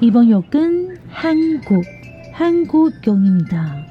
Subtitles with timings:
[0.00, 1.84] 이번 역은 한국,
[2.32, 3.86] 한국역입니다.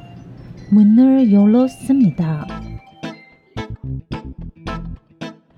[0.69, 2.47] 문을 열었습니다.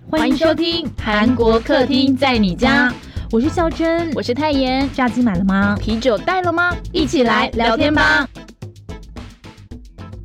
[0.10, 2.94] 欢迎收听韩国客厅在你家，
[3.32, 4.90] 我是孝珍，我是泰妍。
[4.94, 5.78] 炸鸡买了吗？
[5.80, 6.76] 啤酒带了吗？
[6.92, 8.28] 一起来聊天吧！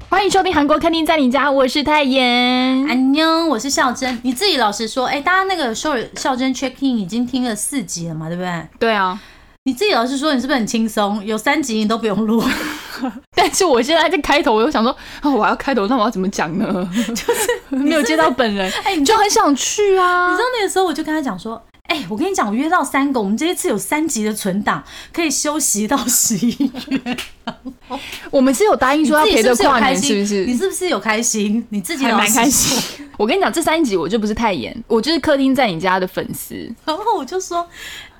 [0.09, 2.87] 欢迎收听韩国客厅在你家，我是泰妍。
[2.89, 4.19] 安妞，我是孝珍。
[4.23, 8.67] 你自己老实说，哎、大家那个首尔孝珍 check in 已经听了四集了嘛，对不对？
[8.79, 9.21] 对啊，
[9.64, 11.24] 你自己老是说，你是不是很轻松？
[11.24, 12.44] 有三集你都不用录，
[13.36, 16.90] 但是我现在在开头，我又想说，啊，我要开头，那我要怎么讲呢？
[17.14, 20.42] 就是没有接到本人，哎、你就很想去啊你知。
[20.42, 21.62] 道那个时候我就跟他讲说，
[21.92, 24.82] 哎、我跟你讲，我约到三个，我们这一次有三集的存档，
[25.12, 27.18] 可以休息到十一月。
[28.30, 30.46] 我们是有答应说要陪着跨年，是不是？
[30.46, 31.68] 你是不是有开心？
[31.68, 32.32] 你自己还蛮。
[32.32, 33.06] 开心。
[33.18, 36.56] 我跟你讲，这三集我就不是太严，我就是客厅在你家的粉丝。
[36.86, 37.68] 然后我就说，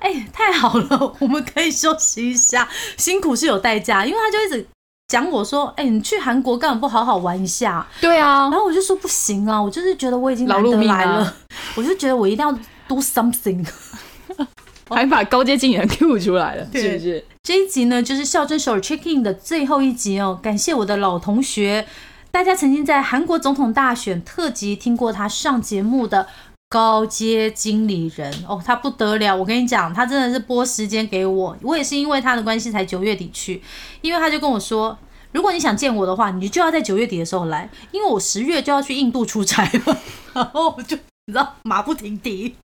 [0.00, 4.04] 哎、太好了，我们可以休息一下，辛苦是有代价。
[4.04, 4.68] 因为他就一直
[5.08, 7.86] 讲我说，哎、你去韩国干嘛不好好玩一下？
[8.02, 11.34] 对啊然，后我就说不行啊，我就是觉得我已经难得来了，
[11.74, 12.54] 我就觉得我一定要
[12.92, 13.66] do something。
[14.90, 17.24] 还把高阶经理人 Q 出来了，是不是？
[17.42, 20.38] 这一集呢，就是校正首尔 check in 的最后一集哦。
[20.42, 21.86] 感谢我的老同学，
[22.30, 26.26] 大家曾经在韩国总统大选特辑听过他上节目的
[26.68, 33.62] 高阶经理人哦，他不得了，我跟你讲，他真的是拨时间给我，我也是因为他的关系才九月底去，
[34.02, 34.98] 因为他就跟我说。
[35.32, 39.98] 如果你想见我的话，你就要在九月底的时候来，因为我十月就要去印度出差了，
[40.34, 42.54] 然后我就你知道马不停蹄，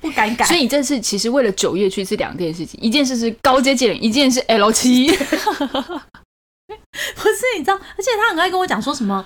[0.00, 0.44] 不敢改。
[0.44, 5.08] 所以你这次其实为了九月去是两件事情，一件事是高阶技能，一件是 L 七。
[7.14, 9.24] 不是，你知道，而且他很爱跟我讲说什么，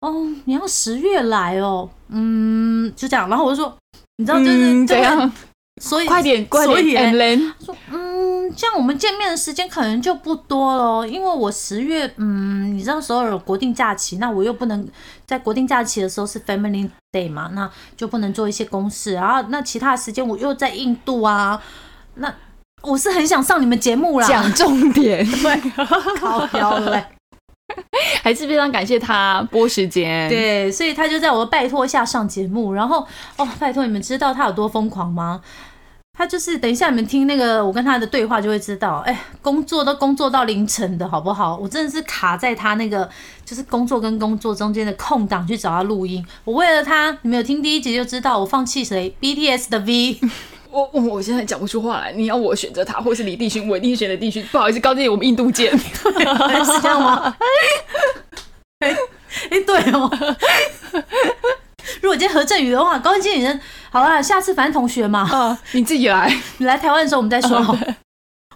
[0.00, 3.76] 哦，你要十月来哦，嗯，就这样，然后我就说，
[4.16, 5.32] 你知道，就是、嗯，就会怎样？
[5.84, 7.12] 所以快点，快所以点
[7.62, 14.88] 说，嗯，这样我们见面的时间可能就不多了，因为我十月，嗯，你知道首尔有国定假期，那我又不能
[15.26, 21.62] 在国定假期的时候是 Family Day 嘛，那就不能做一些公事，然后那其他的时间我又在印度啊，
[22.14, 22.34] 那
[22.80, 25.70] 我是很想上你们节目啦，讲重点，对，
[26.18, 27.04] 靠腰嘞。
[28.22, 33.06] 还是非常感谢他拨时间。，对，所以他就在我的拜托下上节目，然后
[33.36, 35.40] 哦，拜托你们知道他有多疯狂吗？
[36.16, 41.56] 他就是等一下你们听那个我跟他的对话就会知道，哎，工作都工作到凌晨的好不好？
[41.56, 43.10] 我真的是卡在他那个
[43.44, 46.24] 就是工作跟工作中间的空档去找他录音。
[46.44, 50.20] 我为了他，你们有听第一集就知道我放弃谁？BTS 的 V，
[50.70, 54.40] 我我我现在讲不出话来，你要我选择他，或是李帝勋，我一定选择帝勋。
[54.52, 55.76] 不好意思，高经理，我们印度见。
[55.76, 57.36] 是这样吗？
[58.78, 58.96] 哎
[59.50, 60.08] 哎，对哦。
[62.00, 63.60] 如果今天何振宇的话，高级经理人，
[63.90, 66.32] 好了，下次反正同学嘛，啊，你自己来。
[66.58, 67.96] 你来台湾的时候我们再说好了。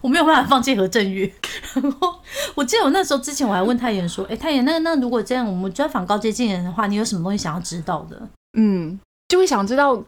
[0.01, 1.33] 我没有办法放弃何振宇。
[1.75, 2.15] 然后
[2.55, 8.21] 我记得我那时候之前我还问太妍说：“哎、太妍，那那如果这样，我们专访高阶经理人的话，你有什么东西想要知道的
[8.57, 10.01] 嗯，就会想知道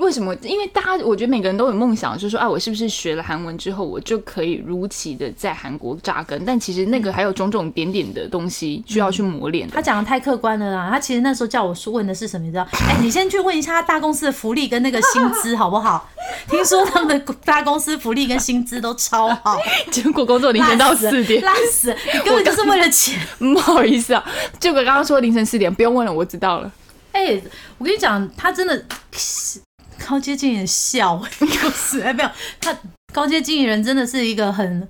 [0.00, 0.34] 为什么？
[0.42, 6.42] 因为大家，我觉得每个人都有梦想，就是说，啊，我是不是学了韩文之后，我就可以如期的在韩国扎根？
[6.44, 9.74] 但其实那个还有种种点点的东西需要去磨练？”的。
[9.74, 10.88] 他讲的太客观了啦。
[10.90, 12.44] 他其实那时候叫我说问的是什么？
[12.46, 12.66] 你知道？
[12.72, 16.08] 哎、你先去问一下他大公司的福利跟那个薪资好不好？
[16.48, 21.94] 听说他们的大公司福利跟薪资都超好，结果工作凌晨到四点，烂死！
[22.14, 23.18] 你根本就是为了钱。
[23.40, 24.24] 嗯 不好意思啊，
[24.58, 26.72] 结果刚刚说凌晨四点，不用问了，我知道了。
[27.12, 27.40] 哎、
[27.78, 28.84] 我跟你讲，他真的
[30.08, 32.30] 高阶经理人笑， 就是哎，没有
[32.60, 32.76] 他
[33.12, 34.88] 高阶经理人真的是一个很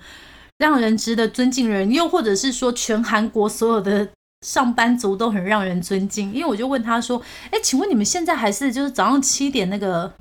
[0.58, 4.08] 让人值得尊敬的人，又或者是说全韩国所有的
[4.46, 6.32] 上班族都很让人尊敬。
[6.32, 10.12] 因为我就问他说：“哎、请问你们现在还是就是早上七点那个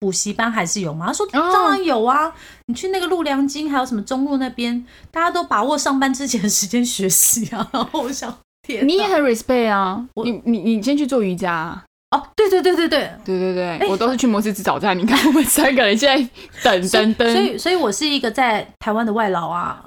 [0.00, 2.34] 补习班还是有吗？”他说：“当然有啊，
[2.66, 14.98] 你去那个陆良京还有什么中路那边，大家都把握上班之前的时间学习啊。”然后我想，天，你也很 respect 啊，你你你先去做瑜伽啊、哦，对对对对对，对对对，我都是去摩斯吃早餐。
[14.98, 16.28] 你看我们三个人现在
[16.62, 19.82] 等等等，所以，所以我是一个在台湾的外劳啊，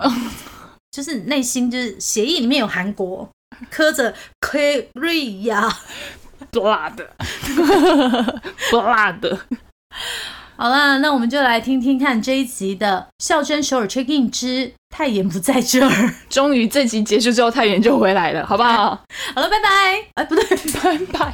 [0.92, 3.30] 就是内心就是协议里面有韩国，
[3.70, 5.70] 刻着 Korea。
[6.52, 7.02] blood
[8.69, 9.40] blood。
[10.56, 16.14] 好啦，那我们就来听听看这一集的孝真首尔 check in 之泰妍不在这儿。
[16.30, 19.02] 终于这集结束之后，太妍就回来了，好不好？
[19.34, 20.06] 好了，拜拜。
[20.16, 20.46] 哎，不对，
[20.81, 21.34] 拜拜。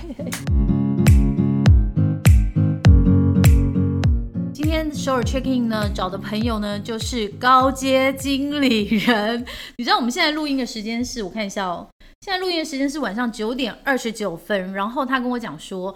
[4.70, 9.44] 今天首尔 check in 呢找的朋友呢就是高阶经理人。
[9.78, 11.88] 你知道我们现在录音的时间是我看一下哦，
[12.22, 14.72] 现在录音的时间是晚上九点二十九分。
[14.74, 15.96] 然后他跟我讲说，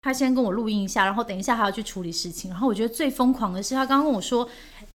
[0.00, 2.50] 他先跟我录音一下，然后等一下还要去处理事情。
[2.50, 4.48] 然后我觉得最疯狂的是，他刚刚跟我说，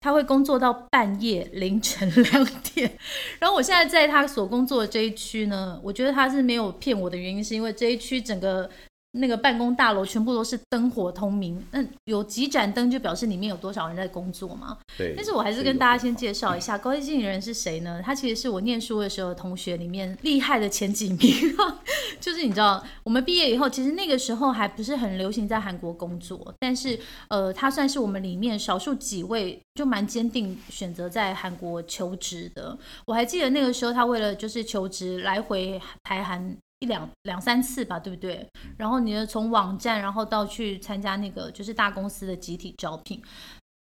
[0.01, 2.45] 他会工作到半夜凌晨两
[2.75, 2.95] 点。
[3.39, 8.69] 然后我现在在他所工作的这一区呢，我觉得他是没有骗我的原因，是因为这一区整个。
[9.17, 14.77] 那个办公大楼全部都是灯火通明，那有几盏灯就表示里面有多少人在工作嘛？
[14.97, 15.13] 对。
[15.15, 18.01] 但是我还是跟大家先介绍一下高级经理人是谁呢？
[18.03, 21.19] 他其实是我念书的时候同学里面厉害的前几名。
[22.19, 26.97] 就是你知道，我们毕业以后，其实那个时候还不是很流行在韩国工作，但是
[27.29, 32.77] 呃，他算是我们里面少数几位就蛮坚定选择在韩国求职的。
[33.05, 36.55] 我还记得那个时候，他为了就是求职来回台韩。
[36.79, 38.45] 一两两三次吧，对不对？
[38.77, 43.21] 然后你从网站，然后到去参加那个就是大公司的集体招聘。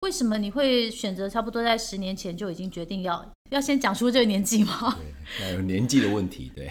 [0.02, 4.98] 为什么你会选择差不多在十年前就已经决定要要先讲出这个年纪吗？
[5.40, 6.68] 对，有年纪的问题，对。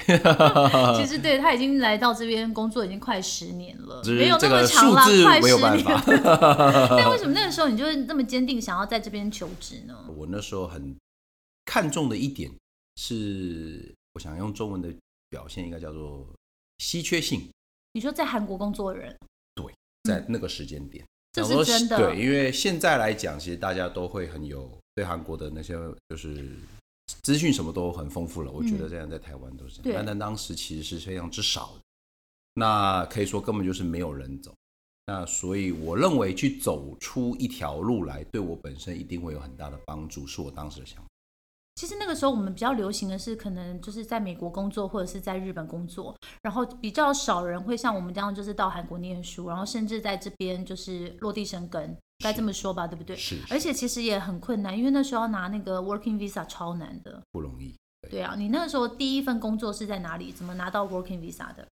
[1.01, 5.83] 其实对他已经来到这边工作已经快十年了，没有那么长了，快十年。
[6.91, 9.97] 但为什么那个时候你就是那么坚定想要在这边求职呢？
[10.15, 10.95] 我那时候很
[11.65, 12.51] 看重的一点
[12.97, 14.93] 是，我想用中文的。
[15.33, 16.29] 表现应该叫做
[16.79, 17.49] 稀缺性。
[17.95, 19.19] 你说在韩国工作的人，
[19.55, 19.73] 对，
[20.05, 21.03] 在那个时间点，
[21.33, 21.97] 这是真的。
[21.97, 25.75] 对，因为现在来讲，其实大家都会很有对韩国的那些
[26.11, 26.55] 就是
[27.23, 28.53] 资讯什么都很丰富了。
[28.53, 31.81] 我觉得这样在台湾都是这样，但当时其实是非常之少的。
[32.55, 34.55] 那可以说根本就是没有人走。
[35.07, 41.09] 那所以我认为去走出一条路来，对我本身一定会有很大的帮助，是我当时的想法。
[41.75, 53.17] 其实那个时候我们比较流行的是，可能就是在美国工作或者是在日本工作，然后比较少人会像我们这样，就是到韩国念书，然后甚至在这边就是落地生根，该这么说吧，对不对？
[53.17, 53.39] 是。
[53.51, 57.75] 而且其实也很困难，因为那时候要拿那个 Working Visa 超难的，不容易。
[58.11, 60.31] 对啊，你那个时候第一份工作是在哪里？
[60.31, 61.67] 怎么拿到 Working Visa 的？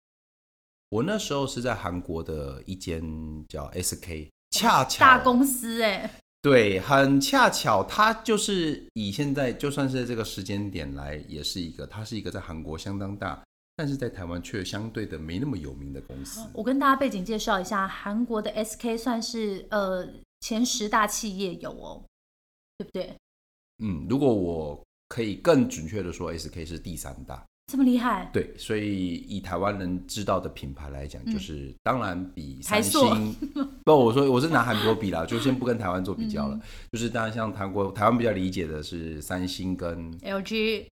[0.89, 3.01] 我那时候是在韩国的一间
[3.49, 6.09] 叫 SK，恰巧大公司哎。
[6.49, 13.43] 对，很恰巧，他就是以现在就算是这个时间点来，也是一个，它是一个在韩国相当大，
[13.75, 16.39] 但是在台湾却相对的没那么有名的公司。
[16.53, 20.07] 我跟大家背景介绍一下，韩国的 SK 算是呃
[20.39, 22.01] 前十大企业有哦，
[22.77, 23.13] 对不对？
[23.83, 27.45] 嗯，如果我可以更准确的说，SK 是第三大。
[27.67, 28.29] 这么厉害？
[28.31, 33.35] 对，所以以台湾人知道的品牌来讲，就是当然比三星
[33.83, 36.57] 不，我说我是拿韩国比啦，就先不跟台湾做比较了。
[36.93, 40.85] 就是当然像韩国台湾比较理解的是三星跟 LG，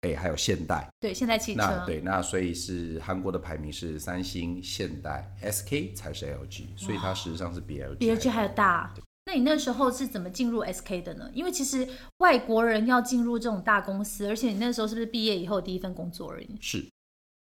[0.00, 8.92] 哎，还有现代，对，现代汽车，对，那所以是韩国的排名是三星、现代、SK 才是 LG，所以它实际上是比 LG 比 LG 还要大。
[9.24, 11.30] 那你那时候是怎么进入 SK 的呢？
[11.32, 11.88] 因为其实
[12.18, 16.56] 外国人要进入这种大公司，而且你那时候是不是毕业以后第一份工作而已？
[16.60, 16.86] 是。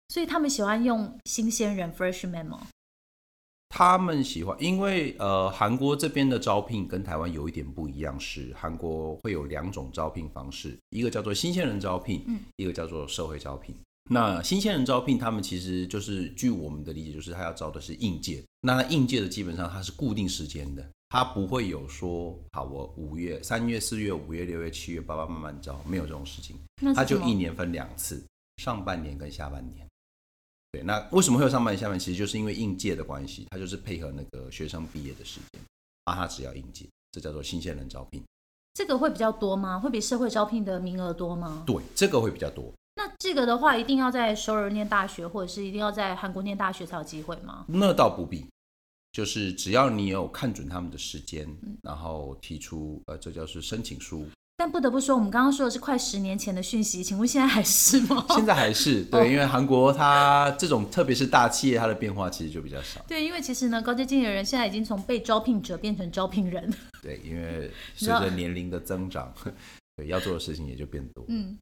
[0.10, 2.68] 所以他们喜欢用新鲜人 （freshman） 吗？
[3.70, 13.76] 他们喜欢，因为呃，韩国这边的招聘跟台湾有一点不一样，是韩国会有两种招聘方式，一个叫做新鲜人招聘，嗯，一个叫做社会招聘。
[14.10, 18.42] 那新鲜人招聘，他们其实就是据我们的理解，就是他要招的是应届。
[18.62, 20.90] 那应届的基本上他是固定时间的。
[21.10, 26.58] 他不会有说好，我五月、三月、四月、五月、六月、七月，爸爸慢慢招，没有这种事情。
[26.94, 28.22] 他就一年分两次，
[28.58, 29.88] 上半年跟下半年。
[30.72, 32.00] 对，那为什么会有上半年、下半年？
[32.00, 35.62] 其实就是因为应届的关系，他就是配合那个学生毕业的时间，
[36.04, 38.22] 啊，他只要应届，这叫做新鲜人招聘。
[38.74, 39.80] 这个会比较多吗？
[39.80, 41.64] 会比社会招聘的名额多吗？
[41.66, 42.72] 对，这个会比较多。
[42.96, 47.66] 那这个的话，一定要在首尔念大学，或者是一定要在韩国念大学才有机会吗？
[47.68, 48.46] 那倒不必。
[49.18, 51.48] 就是只要你有看准他们的时间，
[51.82, 54.28] 然后提出呃，这叫是申请书。
[54.58, 58.24] 但不得不说，我们刚刚说的是快十年前的讯息，请问现在还是吗？
[58.30, 63.04] 现在还是对，因为韩国它这种特别是大企业，它的变化其实就比较少。
[63.08, 66.72] 对，因为其实呢，高阶经理人现在已经从被招聘者变成招聘人。
[67.02, 69.34] 对，因为 随着年龄的增长，
[69.98, 71.26] 对要做的事情也就变多。
[71.28, 71.58] 嗯。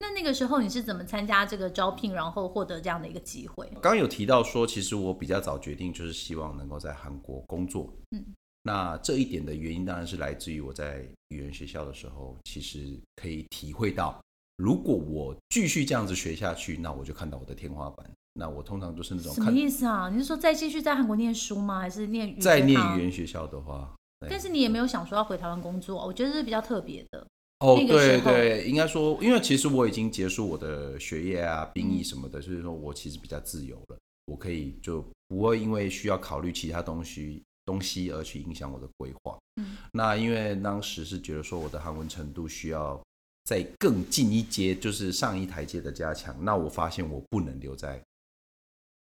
[0.00, 3.68] 那那个时候你是怎么参加这个招聘，然后获得这样的一个机会？
[3.82, 7.92] 刚有提到说，其实我比较早决定，就是希望能够在韩国工作。
[8.12, 8.24] 嗯，
[8.62, 14.20] 那这一点的原因当然是来自于我在语言学校的时候，其实可以体会到，
[14.56, 18.08] 如果我继续这样子学下去，那我就看到我的天花板。
[18.34, 20.08] 那我通常都是那种什么意思啊？
[20.08, 21.80] 你是说再继续在韩国念书吗？
[21.80, 23.92] 还是念在念语言学校的话？
[24.30, 27.26] 但是你也没有想说要回台湾工作，我觉得是比较特别的。
[27.60, 39.36] 哦，对对，应该说，因为其实我已经结束我的学业啊、兵役什么的，所以说我其实比较自由了，我可以就不会因为需要考虑其他东西东西而去影响我的规划。
[39.56, 43.00] 嗯，那因为当时是觉得说我的韩文程度需要
[43.44, 46.36] 再更进一阶，就是上一台阶的加强。
[46.44, 48.00] 那我发现我不能留在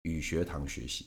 [0.03, 1.05] 语学堂学习，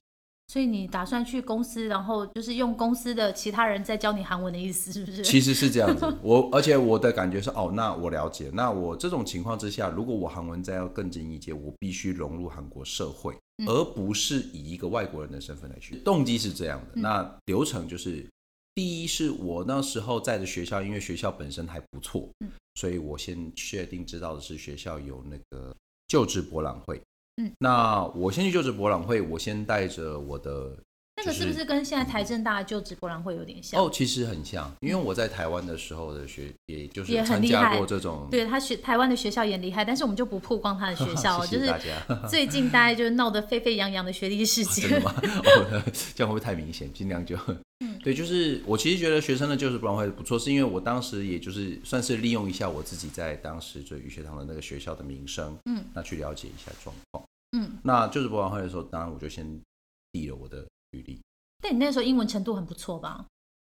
[0.48, 5.22] 所以你打算去公司，然后就是用公司的其他人在教你韩文的意思，是不是？
[5.22, 8.50] 其实是这样子， 我而且我的感觉是，哦，那我了解。
[8.54, 13.36] 那我这种情况之下，如果我韩文再要更进一阶，我必须融入韩国社会，
[13.66, 15.98] 而不是以一个外国人的身份来去。
[15.98, 18.26] 动机是这样的，那流程就是，
[18.74, 22.30] 第一是我那时候在的学校，因为学校本身还不错，
[22.76, 25.76] 所以我先确定知道的是学校有那个
[26.08, 27.02] 就职博览会。
[27.38, 30.72] 嗯，那我先去就职博览会，我先带着我的
[31.18, 33.84] 那个是不是跟现在台政大就职博览会有点像？
[33.84, 38.28] 哦，其实很像，因为我在台湾的时候的学，也就是也很参加厉害过这种。
[38.30, 42.26] 对他学台湾的学校也厉害，但是我们就不曝光他的学校， 就是谢谢大家。
[42.30, 44.90] 最近大家就是闹得沸沸扬扬的学历事件。
[44.90, 45.14] 真的吗？
[45.22, 45.84] 哦，
[46.16, 46.92] 这样会不会太明显？
[46.94, 47.36] 尽量就，
[47.80, 57.24] 嗯对，就是我其实觉得学生的就是博览会不错，是因为我当时也就是算是利用一下我自己在当时就语学堂的那个学校的名声，嗯，那去了解一下状况。
[57.52, 59.46] 嗯，那就是博览会的时候，当然我就先
[60.12, 61.22] 递了我的履历。
[61.62, 63.26] 但你那时候英文程度很不错吧？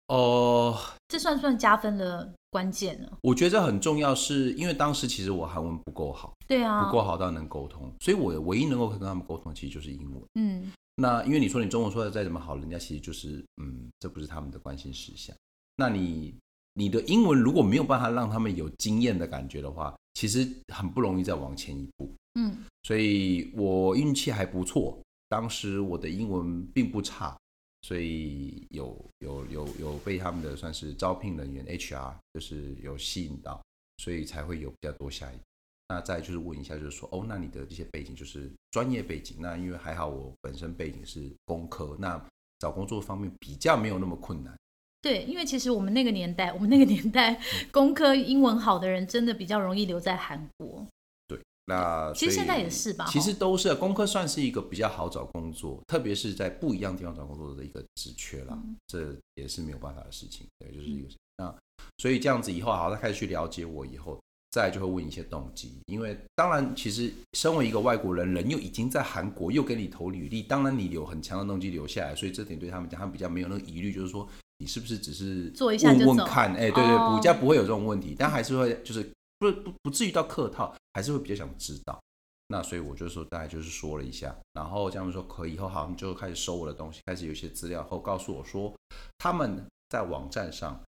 [0.08, 0.76] 哦、
[1.06, 3.08] 这算不算加分的关键呢？
[3.22, 10.22] 我觉得这很重要，是因为当时其实我韩文不够好，对啊，不够好到能沟通，所以我唯一能够跟他们沟通，其实就是英文。
[10.34, 15.34] 嗯，那因为你说你中文说的再怎么好，人家其实就是嗯，这不是他们的关心事项。
[15.76, 16.34] 那你
[16.74, 22.12] 你的英文如果没有办法让他们有经验的感觉的话，其实很不容易再往前一步。
[22.34, 27.34] 嗯，所以我运气还不错，当时我的英文并不差，
[27.80, 33.64] 所以有有有有被他们的算是招聘人员 HR 就是有吸引到，
[33.96, 35.42] 所以才会有比较多下一步。
[35.90, 42.24] 那再就是问一下，就是说哦，那你的这些背景就是专业背景，那因为还好我本身背景是工科，那
[42.60, 44.56] 找工作方面比较没有那么困难。
[45.02, 47.40] 对，因为其实我们那个年代，我们那个年代嗯
[47.72, 50.86] 工科英文好的人真的比较容易留在韩国。
[51.26, 60.46] 对那其实现在也是吧其实都是啊工科算是一个比较好找工作，特别是在不一样地方找工作的一个职缺啦，嗯这也是没有办法的事情。
[60.58, 61.52] 对，就是一个、那
[61.98, 64.20] 所以这样子以后好，他开始去了解我以后，
[64.50, 74.28] 再就会问一些动机，因为当然其实身为一个外国人，人又已经在韩国又给你投履历，当然你有很强的动机留下来，所以这点对他们讲，他们比较没有那个疑虑，就是说
[74.58, 82.00] 你是不是只是做一下问问看，哎、对对，哦比较不会有这种问题，但还是会就是不不不至于到客套，还是会比较想知道。
[82.48, 88.74] 那所以我就说，大概就是说了一下，然后这样说可以以后好，他们就开始收我的东西，开始有一些资料后告诉我说，
[89.18, 90.82] 他们在网站上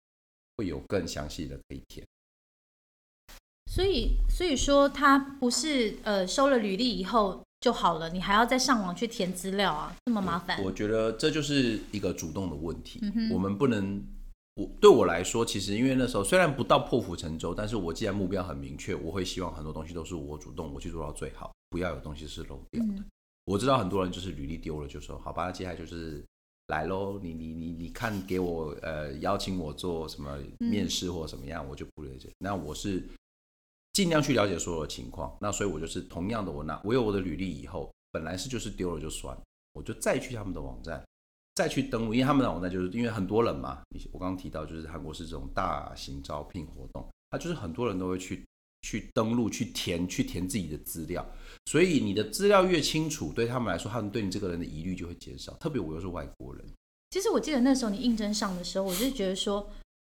[0.58, 2.04] 会有更详细的可以填。
[3.74, 10.62] 所以，所以说他不是呃收了履历以后就好了，你还要再上网去填资料啊，这么麻烦。
[10.62, 14.04] 我觉得这就是一个主动的问题，嗯我们不能。
[14.56, 22.94] 我对我来说，其实因为那时候虽然不到破釜沉舟，但是我既然目标很明确，我会希望很多东西都是我主动我去做到最好，不要有东西是漏掉的。
[22.94, 23.06] 嗯
[23.46, 26.22] 我知道很多人就是履历丢了就说好吧，那接下来就是
[26.68, 32.30] 来喽，你你你你看给我呃邀请我做什么面试或怎么样，我就不了解。
[32.38, 33.02] 那我是
[33.94, 39.38] 尽量去了解所有的情况，那所以我就是同样的，我拿我有我的履历以后，本来是就是丢了就算，
[39.74, 41.04] 我就再去他们的网站。
[41.54, 43.82] 再去登录，因为他们的网站就是因为很多人嘛，
[44.14, 48.46] 我刚刚提到就是韩国是这种大型招聘活动，他就是很多人都会去
[48.84, 51.24] 去登录、去填、去填自己的资料，
[51.66, 55.52] 所以你的资料越清楚，对他们来说，他们对你这个人的疑虑就会减少。
[55.56, 56.66] 特别我又是外国人，
[57.10, 59.70] 其实我记得那时候你应征上的时候，我就觉得说，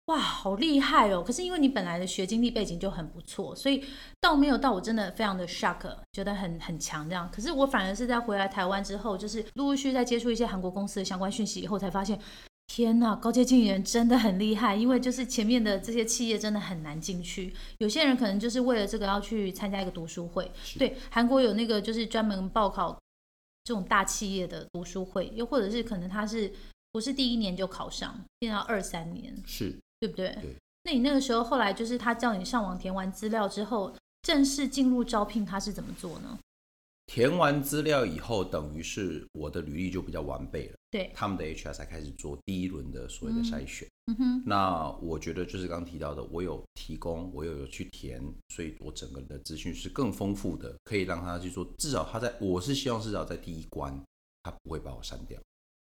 [0.06, 1.22] 哇，好厉害哦！
[1.22, 3.82] 可是因为你本来的学经历背景就很不错，所以
[4.20, 7.30] 倒没有到我真的非常的 shock，觉得很很强这样。
[7.32, 12.18] 可是我反而是在回来台湾之后，就是陆陆续续在接触一些韩国公司的相关讯息以后，才发现。
[12.66, 17.54] 天呐，高阶经理人真的很厉害，因为就是前面的这些企业真的很难进去。
[17.76, 22.98] 有些人可能就是为了这个要去参加一个读书会，对，韩国有那个就是专门报考
[23.64, 26.50] 这种大企业的读书会，又或者是可能他是
[26.90, 30.28] 不是第一年就考上，变到二三年，是对不对？
[30.42, 30.54] 对。
[30.84, 36.38] 那你那个时候后来就是他叫你上网填完资料之后，正式进入招聘，他是怎么做呢？
[37.06, 43.88] 填完资料以后，等于是我的履历就比较完备了，对，他们的 HR 才开始做第一轮的所谓的筛选。
[44.06, 51.66] 嗯哼，那我觉得就是刚刚提到的，我有提供，我有有去填，所以我整个的资讯是更丰富的，可以让他去做。
[51.78, 53.98] 至少他在，我是希望至少在第一关，
[54.42, 55.40] 他不会把我删掉。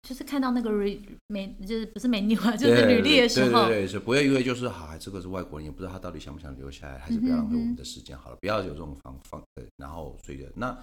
[0.08, 10.78] 就是看到那个 re 美，就是不是美女啊， 就是履历的时候，对对对，是不要因为就是好，这个是外国人，也不知道他到底想不想留下来，还是不要浪费我们的时间好了，不要有这种方方对，然后随着那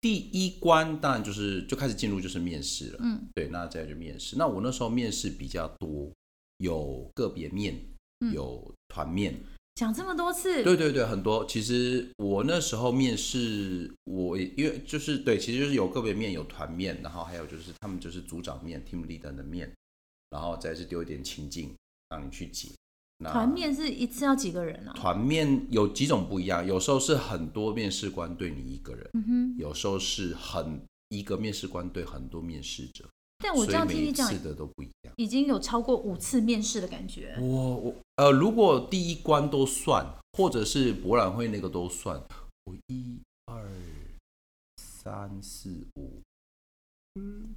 [0.00, 4.36] 第一关当然就是就开始进入就是面试了，嗯，对，那再来就面试。
[4.36, 6.12] 那我那时候面试比较多，
[6.58, 7.74] 有个别面，
[8.20, 8.32] 嗯。
[8.32, 9.34] 有团面，
[9.74, 11.44] 讲这么多次，对对对，很多。
[11.46, 19.72] 其实我那时候面试，我因为就是对，其实就是有个别面，有团面，然后还有就是他们就是组长面、team leader 的面，
[20.30, 21.74] 然后再是丢一点情境
[22.10, 22.68] 让你去解。
[23.18, 24.92] 那团面是一次要几个人啊？
[24.94, 35.12] 团面有几种不一样，有时候是很多面试官对你一个人，嗯哼，有时候是很一个面试官对很多面试者，但我这样听你讲次，的都不一样。
[35.16, 37.36] 已经有超过五次面试的感觉。
[37.40, 42.20] 我我呃，如果第一关都算，或者是博览会那个都算，
[42.64, 43.68] 我一二
[44.76, 46.20] 三四五，
[47.14, 47.54] 嗯，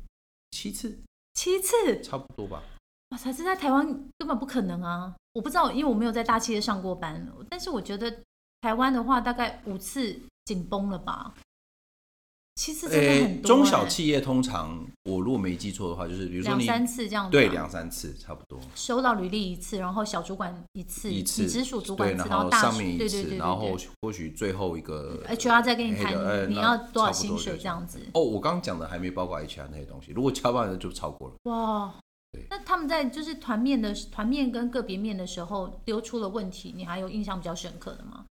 [0.52, 0.98] 七次
[1.36, 2.62] 七次，差不多吧。
[3.10, 5.16] 哇塞，这在台湾根本不可能啊！
[5.32, 8.14] 我不知道，因为我没有在大企业上过班，但是我觉得
[8.60, 11.34] 台湾的话，大概五次紧绷了吧？
[12.58, 18.60] 七次真的很多、中小欸企业通常我如果没记错的话，就是比如说两三次这样对两三次差不多。
[18.74, 31.36] 收到履历一次，然后小主管一次，一次，你直属主管对，一次，然后大属上面一次，对对对对然后或许最后一个 HR 再跟你谈你要多少薪水就这样子哦，我刚刚讲的还没包括 HR 那些东西，如果加班的就超过了。
[31.44, 31.94] 哇
[32.32, 32.44] 对。
[32.50, 38.26] 那他们在就是团面的团面跟个别面的时候丢出了问题，你还有印象比较深刻的吗？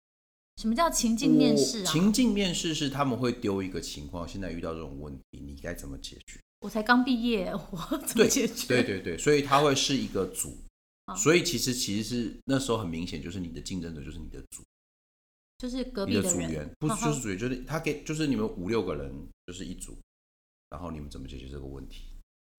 [0.58, 1.86] 什么叫情境面试啊？
[1.86, 6.40] 情境面试是他们会丢一个情况，现在遇到这种问题，你该怎么解决？
[6.60, 8.68] 我才刚毕业， 我怎么解决？
[8.68, 10.56] 对对对，所以他会是一个组，
[11.18, 14.64] 所以其实其实是那时候很明显，就是你的竞争者就是你的组，
[15.58, 19.12] 就是隔你壁人，的组员，不是就是组员，就是他给就是你们五六个人
[19.48, 19.98] 就是一组，
[20.70, 22.04] 然后你们怎么解决这个问题？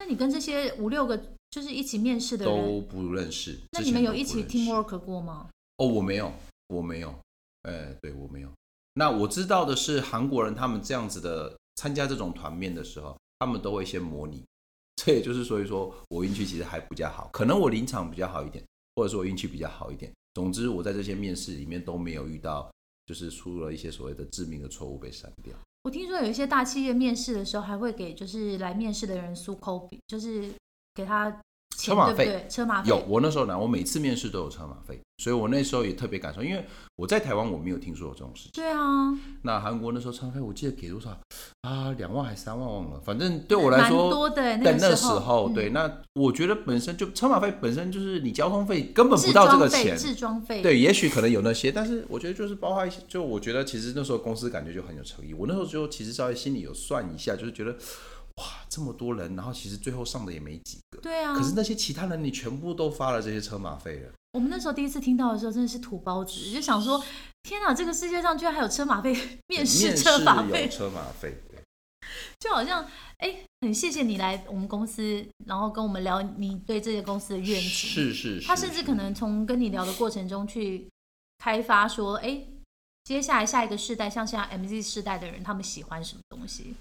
[0.01, 1.17] 那你跟这些五六个
[1.51, 3.57] 就是一起面试的人都，不认识。
[3.71, 5.49] 那你们有一起 teamwork 过吗？
[5.79, 6.35] 哦，我没有，
[6.69, 7.19] 我没有，
[7.65, 8.49] 哎，对我没有。
[8.95, 14.43] 那我知道的是，韩国人他们这样子的参加这种团面的时候，他们都会先模拟。
[14.97, 20.13] 这也就是所以说我运气其实还比较好，可能我临场比较好一点，或者说我运气比较好一点。
[20.35, 22.71] 总之，我在这些面试里面都没有遇到，
[23.07, 25.53] 就是出了一些所谓的致命的错误被删掉。
[25.83, 30.51] 我听说有一些大企业面试的时候，还会给就是来面试的人苏扣比，就是
[30.95, 31.31] 给他
[31.77, 32.49] 钱，车马费对不对？
[32.49, 36.65] 车马费有，我那时候呢，我每次面试都有车马费，所以我那时候也特别感受，因为
[36.97, 38.51] 我在台湾我没有听说有这种事情。
[38.55, 41.11] 对啊，那韩国那时候车马费我记得给多少
[41.63, 41.93] 啊？
[41.97, 55.33] 两万还三万忘了，反正对我来说蛮多的欸那时候，嗯对，那我觉得本身就车马费本身就是你交通费根本不到这个，钱，置装费，对，也许可能有那些，但是我觉得就是包括一些，就我觉得其实那时候公司感觉就很有诚意。
[55.33, 57.77] 我那时候就其实稍微心里有算一下，就是觉得
[58.37, 61.01] 哇，这么多人，然后其实最后上的也没几个。
[61.01, 61.35] 对啊。
[61.35, 67.03] 可是那些其他人，你全部都发了这些车马费了，我们那时候第一次听到的时候，真的是土包子，就想说，
[67.43, 69.17] 天哪，这个世界上居然还有车马费、
[69.47, 71.37] 面试车马费有，车马费，
[72.41, 72.85] 就好像，
[73.19, 77.69] 哎，很谢谢你来我们公司，然后跟我们聊你对这些公司的愿景。
[77.69, 80.89] 是是是，是他甚至可能从跟你聊的过程中去
[81.39, 82.43] 开发说，哎，
[83.05, 86.75] 接下来下一个世代，像现在 MZ 世代的人，他们喜欢什么东西，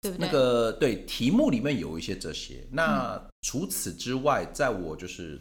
[0.00, 0.26] 对不对？
[0.26, 2.60] 那个对题目里面有一些这些。
[2.64, 5.40] 嗯那除此之外，在我就是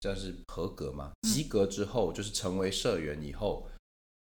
[0.00, 3.68] 就是合格嘛，嗯及格之后，就是成为社员以后，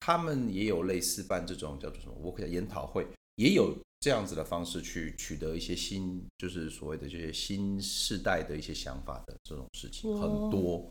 [0.01, 10.89] 他们也有类似办这种叫做什么，我可以研讨会，也有这样子的方式去取得一些新，就是所谓的这些新世代的一些想法的这种事情哦很多。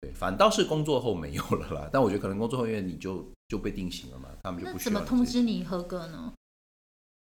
[0.00, 1.90] 对，反倒是工作后没有了啦。
[1.92, 6.32] 但我觉得可能工作后因为你就就被定型了嘛，他们就不需要怎么通知你合格呢？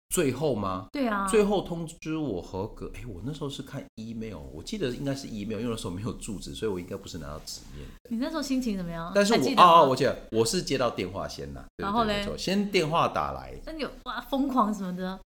[0.09, 0.87] 最后吗？
[0.91, 2.89] 对啊，最后通知我合格。
[2.93, 8.09] 哎，我那时候是看 email，我记得应该是 email，因为那时候没有住址，所以我应该不是拿到纸面的。
[8.09, 9.11] 你那时候心情怎么样？
[9.13, 15.19] 但是我还记得吗哦哦，我记得我是接到电话先呐，然后嘞先电话打来，那你有哇疯狂什么的？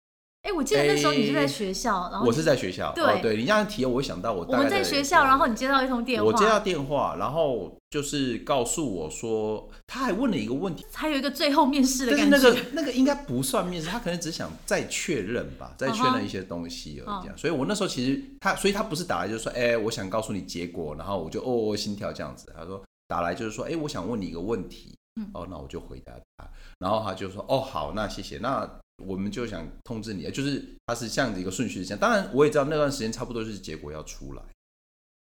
[0.48, 12.48] 哎，我记得那时候你是在学校，然后我是在学校，对哦对你这样提，我会想到我我们在学校，然后你接到一通电话，我接到电话，然后就是告诉我说，他还问了一个问题，还有一个最后面试的但是感觉。
[12.48, 17.16] 那 个那个应该不算面试，他可能只想再确认吧，再确认一些东西而已。
[17.16, 22.50] 嗯这样，所以我那时候其实他，所以他不是打来就是说，哎、我想告诉你结果，然后我就哦哦心跳这样子。
[22.56, 28.66] 他说打来就是说，哎、我想问你一个问题，嗯哦，那我就回答他，然后他就说，哦好，那谢谢，那
[29.04, 31.98] 我们就想通知你，就是他是这样的一个顺序是这样。
[32.00, 34.42] 当然我也知道那段时间差不多就是结果要出来。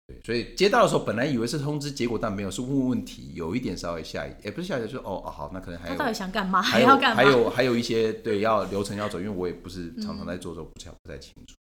[0.06, 6.60] 对，所以接到的时候，本来以为是通知结果，但没有，是问问问题，有一点稍微下一，也不是下一跳，就是哦哦好，那可能还有他到底想干嘛？
[6.60, 7.16] 还要干嘛？
[7.16, 11.54] 还有还有一些对要流程要走，因为我也不是常常在做这种，不太不太清楚。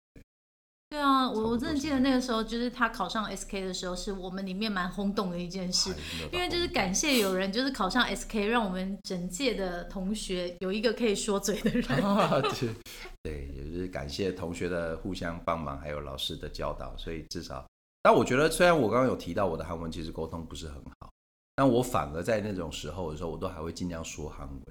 [0.90, 5.94] 对啊，我我真的是记得那个时候，就是他考上 SK 的时候，是我们里面蛮轰动的一件事
[6.34, 12.04] 因为就是感谢有人就是考上 SK，让我们整届的同学有一个可以说嘴的人。
[12.04, 12.70] 啊， 对
[13.22, 17.64] 对，也就是感谢同学的互相帮忙，还有老师的教导，所以至少，
[18.02, 21.12] 但我觉得虽然我刚刚有提到我的韩文其实沟通不是很好，
[21.56, 24.62] 但我反而在那种时候的时候，我都还会尽量说韩文，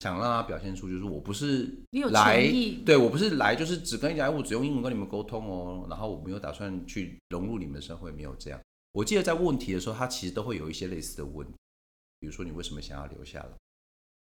[0.00, 1.68] 想让他表现出就是我不是
[2.12, 2.48] 来，
[2.86, 8.60] 对我不是来就是只跟你讲，哎我只用英文跟你们沟通哦，然后我没有打算去融入你们的社会，没有这样。
[8.92, 11.54] 我记得在问题的时候，他其实都会有一些类似的问题，
[12.20, 13.48] 比如说你为什么想要留下来，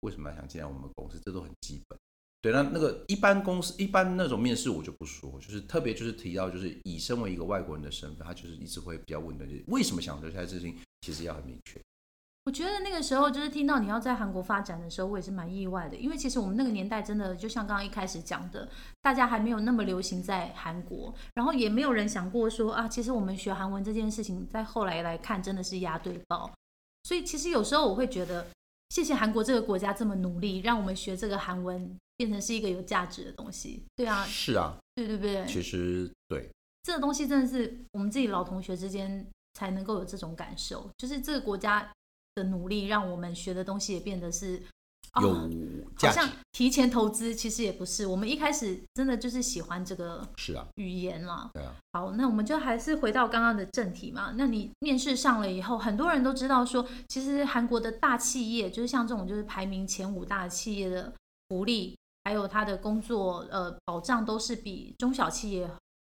[0.02, 1.98] 为什么要想进来我们公司，这都很基本。
[2.42, 11.80] 对，那那个一般公司一般那种面试我就不说，就是特别就是提到就是以身为一个外国人的身份，他就是一直会比较问的，就是为什么想留下来这事情，其实要很明确。
[12.48, 18.66] 我觉得那个时候就是听到你要在韩国发展的时候，我也是蛮意外的，因为其实我们那个年代真的就像刚刚一开始讲的，
[19.02, 26.50] 大家还没有那么流行在韩国，然后也没有人想过说啊，其实我们学韩文这件事情，在后来来看真的是压对宝。
[27.04, 28.48] 所以其实有时候我会觉得，
[28.92, 33.84] 谢谢韩国这个国家这么努力，让我们学这个韩文变成是一个有价值的东西。
[33.98, 36.50] 对啊，是啊，对对对，其实对，
[36.84, 41.92] 这个东西真的是我们自己老同学之间才能够有这种感受，就是这个国家
[42.38, 44.62] 的努力，让我们学的东西也变得是
[45.12, 45.34] 啊有
[45.98, 48.06] 好像，提前投资，其实也不是。
[48.06, 51.50] 我们一开始真的就是喜欢这个是啊，语言啦。
[51.54, 54.34] 对啊，好，那我们就还是回到刚刚的正题嘛。
[54.38, 61.12] 那你面试上了以后，很多人都知道说，其实韩国的大企业，就是像这种就是排名前五大企业的
[61.50, 65.68] 福利，还有他的工作呃保障都是比中小企业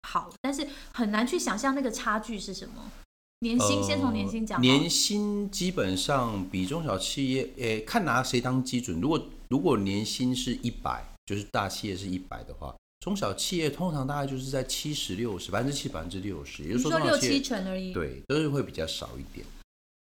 [0.09, 2.91] 好，但是很难去想象那个差距是什么。
[3.43, 9.01] 年薪、先从年薪讲，呃年薪基本上比中小企业，诶、看拿谁当基准。
[9.01, 17.93] 如果如果年薪是一百，就是大企业是一百的话，中小企业通常大概就是在七十六十，百分之七百分之六十，也就是说六七成而已。
[17.93, 19.45] 对都是会比较少一点。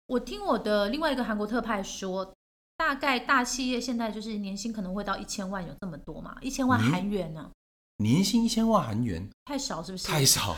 [0.07, 2.31] 我听我的另外一个韩国特派说，
[2.77, 6.37] 大概大企业现在就是年薪可能会到一千万，有这么多嘛？
[6.43, 7.51] 一千万嗯韩元呢、
[7.97, 10.07] 年薪一千万韩元太少是不是？
[10.07, 10.55] 太少。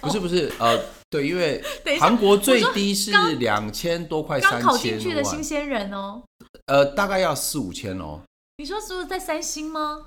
[0.00, 1.62] 不是不是，呃，对，因为
[2.00, 6.22] 韩国最低是刚两千多块，三刚考进，去的新鲜人哦。
[6.66, 8.20] 呃，大概要四五千哦。
[8.56, 10.06] 你说是不是在三星吗？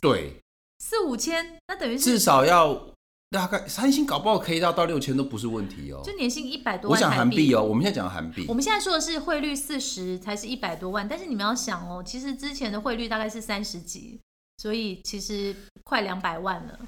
[0.00, 0.40] 对，
[0.78, 2.90] 四五千，那等于至少要
[3.30, 6.00] 大概三星搞不好可以到到六千都不是问题哦。
[6.04, 14.20] 就年薪一百多万我讲万韩币哦，我们现在讲韩币我，们现在说的是汇率四十才是一百多万，但是你们要想哦，其实之前的汇率大概是三十几，
[14.58, 16.78] 所以其实快两百万了。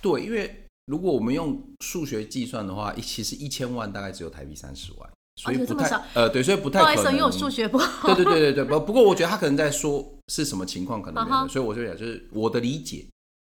[0.00, 7.10] 对，因为如果我们用数学计算的话，一其实一千万大概只有台币三十万，所以不太呃对，所以不太不好意思。
[7.10, 8.14] 因为我数学不好。
[8.14, 13.06] 对对对对对，不不过我觉得他可能在说是什么情况，可能没有所以我就讲，就是我的理解，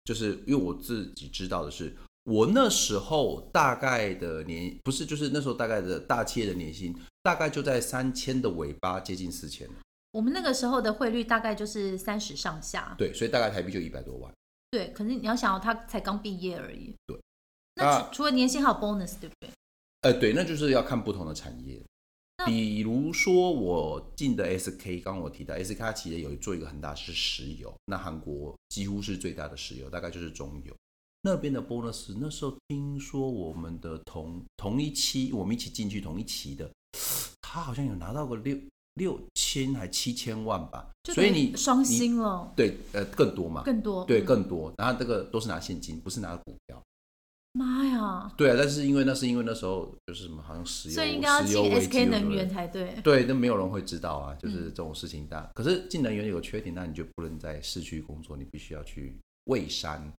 [0.06, 9.70] 就是因为我自己知道的是，我那时候大概的年不是，就是那时候大概的大企业的年薪大概就在三千的尾巴，接近四千
[10.12, 12.96] 我们那个时候的汇率大概就是三十上下。
[12.98, 14.32] 对，所以大概台币就一百多万。
[14.71, 16.93] 对，可是你要想哦，他才刚毕业而已。
[17.05, 17.19] 对。
[17.75, 19.49] 那那除除了年薪还有 bonus，对不对？
[20.01, 21.82] 呃，对，那就是要看不同的产业。
[22.45, 30.73] 比如说我进的 SK，刚刚我提到 SK 它其实有做一个很大是石油，那韩国几乎是最大的石油，大概就是中油。
[31.21, 36.71] 那边的 bonus，那时候听说我们的同同一期，我们一起进去同一期的，
[37.41, 38.58] 他好像有拿到个六
[38.95, 44.04] 六千还七千万吧，所以你双薪了，对呃更多嘛，更多。
[44.06, 46.82] 对嗯更多，然后这个都是拿现金，不是拿股票。
[47.54, 48.32] 妈呀！
[48.38, 52.93] 对啊，但是因为那是因为那时候就是什么，好像石油，所以应该要进 SK 能源才对。
[53.04, 55.49] 对，那没有人会知道啊，就是嗯这种事情大。
[55.56, 60.13] 可是进能源有个缺点，那你就不能在市区工作，你必须要去蔚山。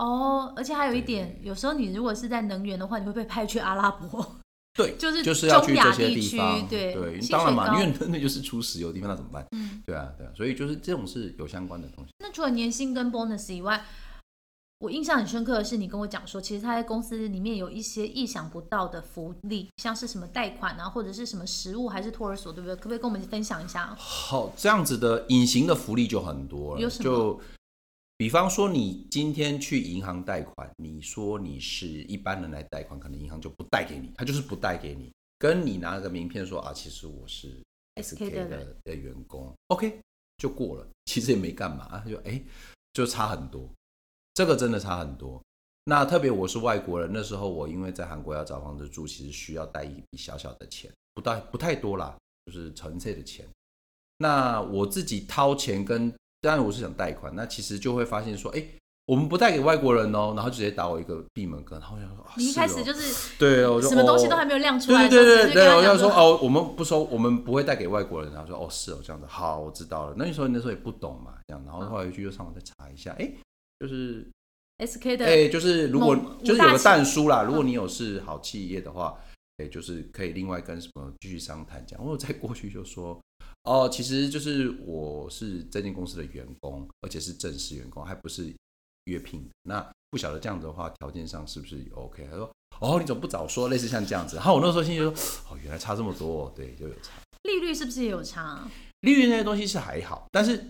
[0.00, 4.36] 哦，而且还有一对点，有时候你如果是在能源的话，你会被派去阿拉伯，
[4.74, 6.68] 对，就是就是要去这些地方。
[6.68, 9.46] 对对，薪当然嘛，因为那那就是出石油的地方，那怎么办？
[9.52, 12.10] 嗯，对啊，对啊，所以就是这种是有相关的东西。
[12.18, 13.84] 那除了年薪跟 bonus 以外，
[14.80, 22.74] 我印象很深刻的是，你跟我讲说，其实他在公司里面有一些意想不到的福利，像是什么贷款啊，或者是什么食物，还是托儿所，对不对？
[22.74, 23.94] 可不可以跟我们分享一下？
[23.96, 26.80] 好，这样子的隐形的福利就很多了。
[26.80, 27.40] 有什么就
[28.16, 35.12] 比方说，你今天去银行贷款，你说你是一般人来贷款，可能银行就不贷给你，他就是不贷给你。
[35.38, 37.60] 跟你拿个名片说啊，其实我是
[37.96, 40.00] SK 的的的员工，OK
[40.38, 42.40] 就过了，其实也没干嘛，就哎、
[42.92, 43.68] 就差很多，
[44.32, 45.42] 这个真的差很多。
[45.84, 53.46] 那特别我是外国人，那时候我因为在韩国要找房子住，其实需要带一笔小小的钱，不太不太多啦，就是纯粹的钱。
[54.18, 58.62] 那我自己掏钱跟，当然我是想贷款，那其实就会发现说，哎、
[59.06, 68.32] 我们不贷给外国人哦，然后直接打我一个闭门羹，然后我想说，啊你一开始就是对，我就什么东西哦都还没有亮出来对对对我要要说哦，我们不收，我们不会贷给外国人。
[68.32, 70.14] 然后说哦，是哦，这样子，好，我知道了。
[70.16, 73.30] 那时候那时候也不懂嘛，这样，然后后来一句就上网再查一下，哎，
[73.80, 74.26] 就是
[74.78, 79.16] ，SK 的，哎，就是如果就是有个蛋书啦，如果你有是好企业的话，
[79.58, 82.04] 哎，就是可以另外跟什么继续商谈这样。
[82.04, 83.20] 我在过去就说，
[83.64, 88.54] 哦，其实就是我是这间公司的员工，而且是正式员工，还不是
[89.06, 89.50] 约聘的。
[89.62, 92.26] 那不晓得这样子的话，条件上是不是 OK？
[92.30, 92.50] 他说，
[92.80, 93.68] 哦，你怎么不早说？
[93.68, 94.36] 类似像这样子。
[94.36, 97.12] 然后我那时候心里就说，哦，原来差这么多，对，就有差。
[97.44, 98.68] 利率是不是也有差？
[99.00, 100.62] 利率那些东西是还好，但是，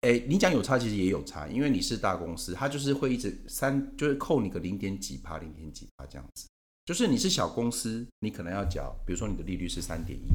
[0.00, 6.46] 哎，你讲有差，其实也有差，因为你是大公司，它就是会一直三，就是扣你个零点几帕、零点几帕这样子。
[6.86, 10.32] 就是你是小公司，你可能要缴，比如说你的利率是三点一，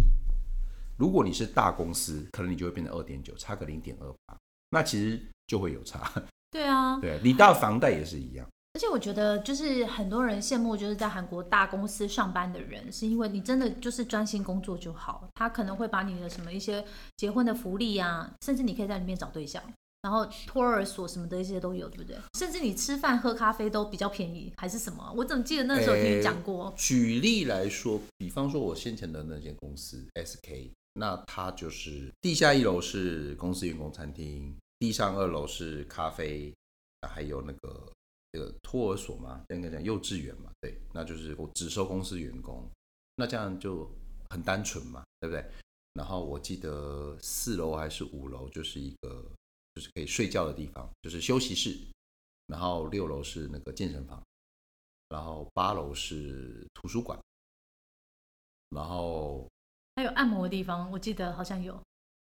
[0.98, 4.38] 如果你是大公司，可能你就会变成二点九，差个零点二八，
[4.70, 6.12] 那其实就会有差。
[6.52, 8.48] 对啊， 对你到房贷也是一样。
[8.74, 15.30] 而且我觉得，就是很多人羡慕，就是在韩国大公司上班的人，是因为你真的就是专心工作就好。
[15.34, 16.84] 他可能会把你的什么一些
[17.16, 19.64] 结婚的福利啊，甚至你可以在里面找对象。
[20.02, 22.16] 然后托儿所什么的一些都有，对不对？
[22.38, 25.12] 甚至你吃饭喝咖啡都比较便宜，还是什么？
[25.16, 26.72] 我怎么记得那时候听你讲过？
[26.78, 36.54] 举例来说，比方说我先前的那间公司 SK，那它就是地下一楼是公司员工餐厅，地上二楼是咖啡，
[37.08, 37.94] 还有那个
[38.32, 42.70] 这个托儿所嘛，应该讲幼稚园嘛，对，那就是我只收公司员工，
[43.16, 43.90] 那这样就
[44.30, 45.46] 很单纯嘛，对不对？
[45.94, 49.24] 然后我记得四楼还是五楼就是一个。
[49.76, 51.78] 就是可以睡觉的地方，就是休息室，
[52.48, 54.24] 然后六楼是那个健身房，
[55.10, 57.20] 然后八楼是图书馆，
[58.70, 59.46] 然后
[59.96, 61.80] 还有按摩的地方，我记得好像有。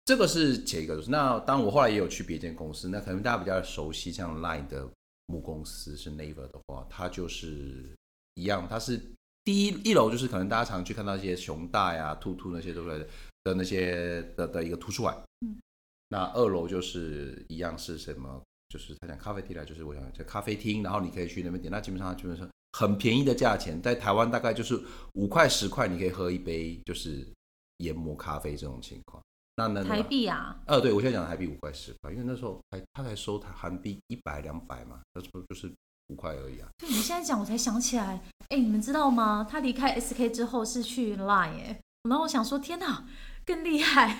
[0.03, 4.89] 这个是前一个，那当我后来也有去别间公司，那可能大家比较熟悉，像 Line 的
[5.27, 7.95] 母公司是 Naver 的话，它就是
[8.33, 8.99] 一样，它是
[9.43, 12.97] 第一一楼就是可能大家常去看到一些熊大呀、兔兔那些对不对
[13.43, 15.55] 的那些的的一个图书馆，嗯。
[16.09, 18.41] 那二楼就是一样是什么？
[18.69, 21.71] 就是他讲咖啡厅来，就是我想叫咖啡厅，然后你可以去那边点。
[21.71, 24.81] 那基本上基本上很便宜的价钱，在台湾大概就是
[25.13, 27.25] 五块十块，你可以喝一杯就是
[27.81, 29.21] 研磨咖啡这种情况。
[29.57, 30.55] 那那台币啊？
[30.65, 35.71] 呃，对我现在讲台币五块十块，因为那时候还他才收台韩币一百两百嘛，那不就是
[36.07, 36.69] 五块而已啊？
[36.77, 39.45] 对，你现在讲我才想起来，哎，你们知道吗？
[39.49, 43.05] 他离开 SK 之后是去 Line，哎，然后我想说，天哪，
[43.45, 44.19] 更厉害。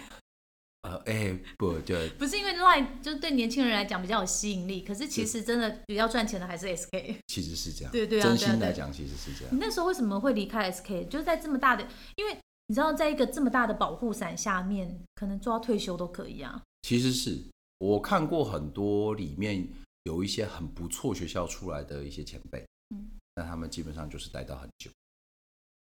[0.81, 7.15] 呃，哎，不，对，不是因为 Line 就是对年轻人来讲比较有吸引力，可是其实真的比较赚钱的还是 SK。
[7.27, 9.55] 其实是这样，对对啊，真心来讲其实是这样。
[9.55, 11.07] 你那时候为什么会离开 SK？
[11.07, 12.35] 就是在这么大的，因为
[12.71, 16.63] 你知道，在一个这么大的保护伞下面，可能做到退休都可以啊。
[16.83, 17.37] 其实是
[17.79, 19.67] 我看过很多里面
[20.03, 24.89] 有一些很不错学校出来的一些前辈，嗯，那他们基本上就是待到很久。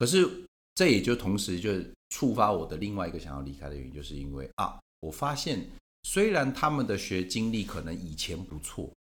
[0.01, 0.29] 可是
[0.75, 1.71] 这也就同时就。
[2.15, 5.67] 触发我的另外一个想要离开的原因，就是因为啊，我发现
[6.03, 8.93] 虽然他们的学经历可能以前不错，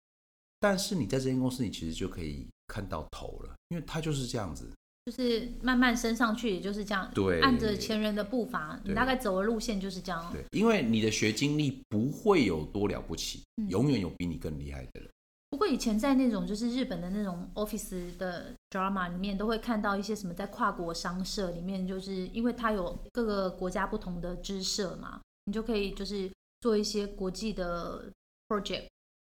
[0.60, 4.70] 但是你在这间公司，你其实就可以看到头了，因为他就是这样子，
[5.10, 10.32] 就是慢慢升上去，也就是这样，对，按着前人的步伐，你大概走的路线就是这样。
[10.32, 15.10] 对，因为你的学经历不会有多了不起，永远有比你更厉害的人。
[15.48, 28.08] 不过以前在那种就是日本的那种 office 的 drama 里面，都会看到一些什么在跨国商社里面，就是因为它有各个国家不同的支社嘛，你就可以就是做一些国际的
[28.46, 28.84] project。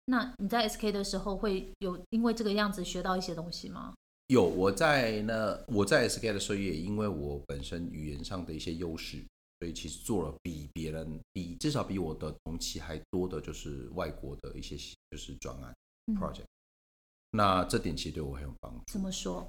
[0.08, 3.94] 那你在 SK 的时候会有因为这个样子学到一些东西吗？
[4.32, 9.22] 有，我在那我在 SK 的时候，也因为我本身语言上的一些优势，
[9.60, 14.78] 所以其实做了比别人比至少比我的同期还多的，就是外国的一些
[15.10, 15.74] 就是专案。
[16.18, 16.46] project，
[17.32, 18.82] 那这点其实对我很有帮助。
[18.88, 19.46] 怎么说？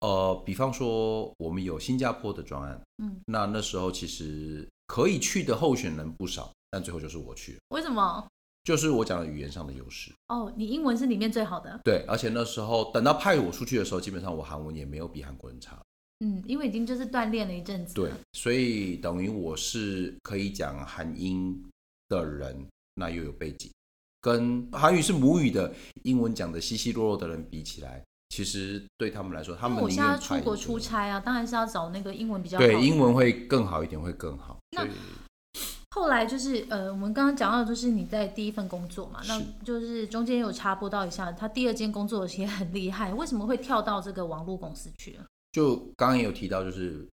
[0.00, 7.58] 呃，比方说我们有新加坡的专案，嗯，那那时候其实可以去的候选人不少，但最后就是我去了。
[7.70, 8.28] 为什么？
[8.64, 10.12] 就是我讲的语言上的优势。
[10.28, 11.80] 哦，你英文是里面最好的。
[11.84, 15.80] 对，而且那时候等到派我出去的时候，基本上我韩文也没有比韩国人差。
[16.20, 17.94] 嗯，因为已经就是锻炼了一阵子。
[17.94, 21.56] 对，所以等于我是可以讲韩英
[22.08, 23.70] 的人，那又有背景。
[24.20, 34.58] 跟韩语是母语的英文讲的稀稀落落的人比起来，其实对他们来说，他们我现在出国出差啊，当然是要找那个英文比较好对英文会更好一点，会更好。
[34.72, 34.84] 那
[35.90, 45.18] 后来就是呃，我们刚刚讲到就是你在第一份工作嘛，那就是中间有插播到一下，他第二间工作也很厉害，为什么会跳到这个网络公司去？
[45.50, 47.08] 就刚刚也有提到，就是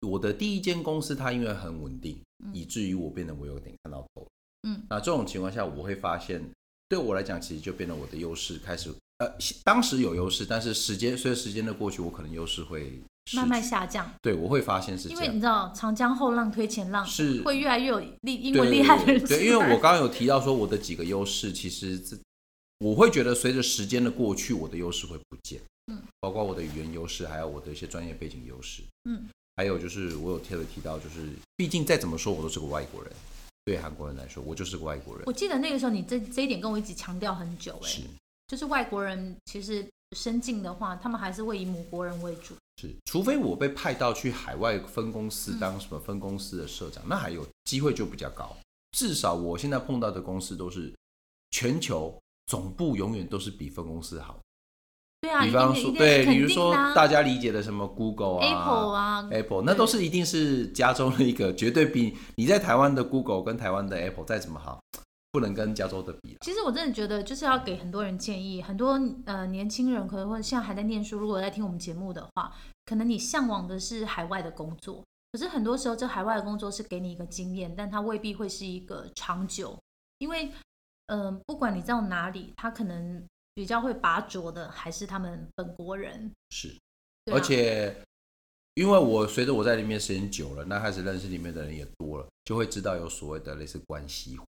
[0.00, 2.18] 我的第一间公司，它因为很稳定，
[2.52, 4.26] 以至于我变得我有点看到头。
[4.66, 6.42] 嗯，那这种情况下，我会发现，
[6.88, 9.30] 对我来讲，其实就变得我的优势开始，呃，
[9.62, 12.98] 当时有优势，但是时间随着时间的过去，我可能优势会
[13.32, 14.12] 慢慢下降。
[14.20, 19.24] 对，我会发现是这样，因为你知道，长江后浪推前浪，是会越来越有厉英文厉害的人。
[19.24, 22.00] 对，因为我刚刚有提到说，我的几个优势，其实
[22.80, 25.60] 我会觉得随着时间的过去，我的优势会不见。
[25.86, 29.24] 嗯，包括我的语言优势，还有我的一些专业背景优势，嗯，
[29.56, 33.12] 还有就是我有特别提到，就是毕竟再怎么说我都是个外国人，
[33.64, 38.02] 对韩国人来说，我就是个外国人我，记得那个时候你这这一点跟我一直强调很久、哎，是
[38.48, 42.54] 就是外国人其实深进的话，他们还是会以母国人为主。
[42.76, 48.56] 是，除非我被派到去海外分公司当什么分公司的社长，那还有机会就比较高。
[48.92, 50.92] 至少我现在碰到的公司都是
[51.50, 54.38] 全球总部永远都是比分公司好。
[55.20, 64.78] 对啊，比方说，对，比如说大家理解的什么 Google 啊、Apple 啊 Apple，那都是一定是加州的一个绝对比你在台湾的 Google 跟台湾的 Apple 再怎么好，
[65.34, 66.36] 不能跟加州的比啦。
[66.42, 68.92] 其实我真的觉得，就是要给很多人建议，很多
[69.26, 79.76] 呃年轻人可能或者现在还在念书，如果在听我们节目的话，可能你向往的是海外的工作，可是很多时候这海外的工作是给你一个经验，但它未必会是一个长久，
[80.18, 80.52] 因为
[81.06, 83.20] 嗯、呃不管你到哪里，他可能
[83.54, 87.96] 比较会拔擢的还是他们本国人，是，啊而且
[88.74, 94.44] 因为我随着我在里面时间久了，那开始认识里面的人也多了，就会知道有所谓的类似关系户。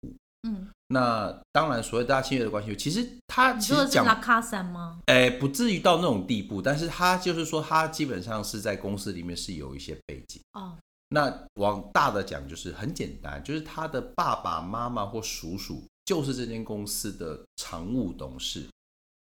[0.46, 5.00] 嗯，那当然，所谓大家亲密的关系，其实他其实讲是拉卡山吗？
[5.06, 10.42] 哎，不至于到那种地步，但是他就是说，他基本上是在公司里面是有一些背景。
[10.52, 10.76] 哦，
[11.08, 18.66] 那往大的讲，就是很简单，就是他的爸爸妈妈或叔叔就是这间公司的常务董事。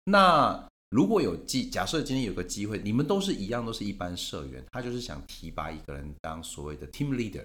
[0.06, 7.44] 那如果有机，假设今天有个机会，你们都是一样，都是一般社员，他就是想提拔一个人当所谓的 team leader。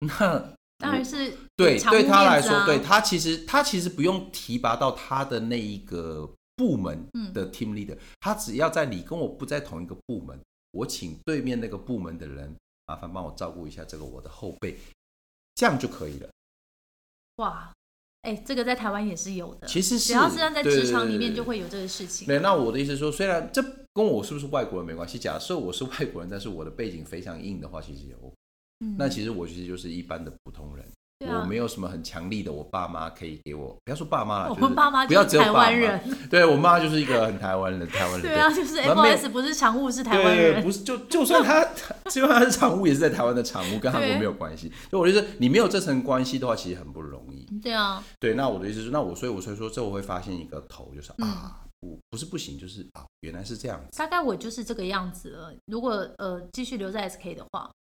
[0.00, 10.38] 那当然是对对他来说，对他其实他其实不用提拔到他的那一个部门嗯的 team leader，、他只要在你跟我不在同一个部门，
[10.72, 12.54] 我请对面那个部门的人
[12.86, 14.76] 麻烦帮我照顾一下这个我的后辈，
[15.54, 16.28] 这样就可以了。
[17.36, 17.72] 哇，
[18.22, 19.66] 哎，这个在台湾也是有的。
[19.66, 22.26] 其实是只要是在职场里面，就会有这个事情。
[22.26, 28.34] 对，那我的意思是说，虽然这跟我是不是外国人没关系，假设我是外国人，但是我的背景非常硬的话，其实也 OK。
[28.84, 30.84] 嗯那其实我其实就是一般的普通人。
[30.84, 38.22] 啊我没有什么很强力的，我爸妈可以给我，不要说爸妈了，我们爸妈不要就是台湾人，对我妈就是一个很台湾人，台湾人。
[38.22, 41.64] 对啊，就是然后没有 FOS 不是常务是台湾对，人，不是就就算他，
[42.10, 44.70] 就算他是常务，也是在台湾的常务，跟韩国没有关系。
[44.90, 47.46] 所以我觉得你没有这层关系的话，其实很不容易。
[47.62, 53.96] 对啊，对，那我的意思是，那我所以我所以说，这我会发现一个头，就是嗯啊，不不是不行，就是啊，原来是这样子。
[53.96, 55.54] 大概我就是这个样子了。
[55.66, 57.83] 如果呃继续留在 SK 的话，那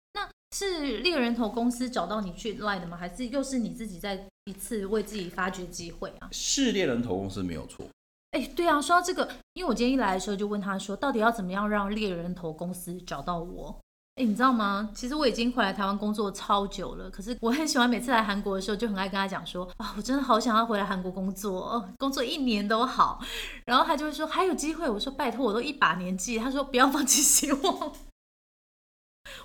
[0.52, 2.96] 是猎人头公司找到你去 line 的吗？
[2.96, 6.28] 还是又是你自己在一次为自己发掘机会啊？
[6.30, 7.86] 是猎人头公司没有错，
[8.32, 13.78] 哎，对啊，说到这个，因为我今天一来的时候就问他说，到底要怎么样让猎人头公司找到我？
[14.16, 14.90] 哎，你知道吗？
[14.94, 23.22] 其实我已经回来台湾工作超久了，可是我很喜欢每次来韩国的时候，就很爱跟他讲说，啊，我真的好想要回来韩国工作，哦，工作一年都好。
[23.64, 27.92] 然后他就会说还有机会，我说拜托，我都一把年纪，他说不要放弃希望。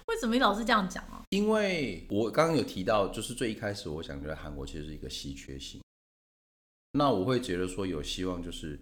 [0.07, 1.23] 为什么你老是这样讲啊？
[1.29, 5.81] 因为我刚刚有提到，就是最一开始我想觉得韩国其实是一个稀缺性。
[6.93, 8.79] 那我会觉得说有希望，就是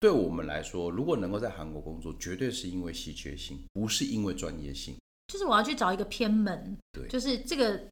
[0.00, 4.96] 对我们来说，如果能够在韩国工作，绝对是因为稀缺性，不是因为专业性。
[5.26, 7.86] 就是我要去找一个偏门，对就是这个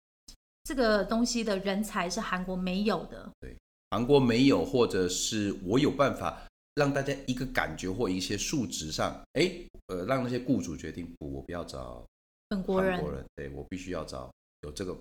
[0.65, 3.55] 这个东西的人才是韩国没有的，对
[3.91, 6.43] 韩国没有，或者是我有办法
[6.77, 9.53] 让大家一个感觉或一些数值上，哎，
[9.89, 12.07] 呃，让那些雇主决定，不，我不要找
[12.49, 14.31] 本国人韩国人，对我必须要找
[14.63, 14.97] 有这个，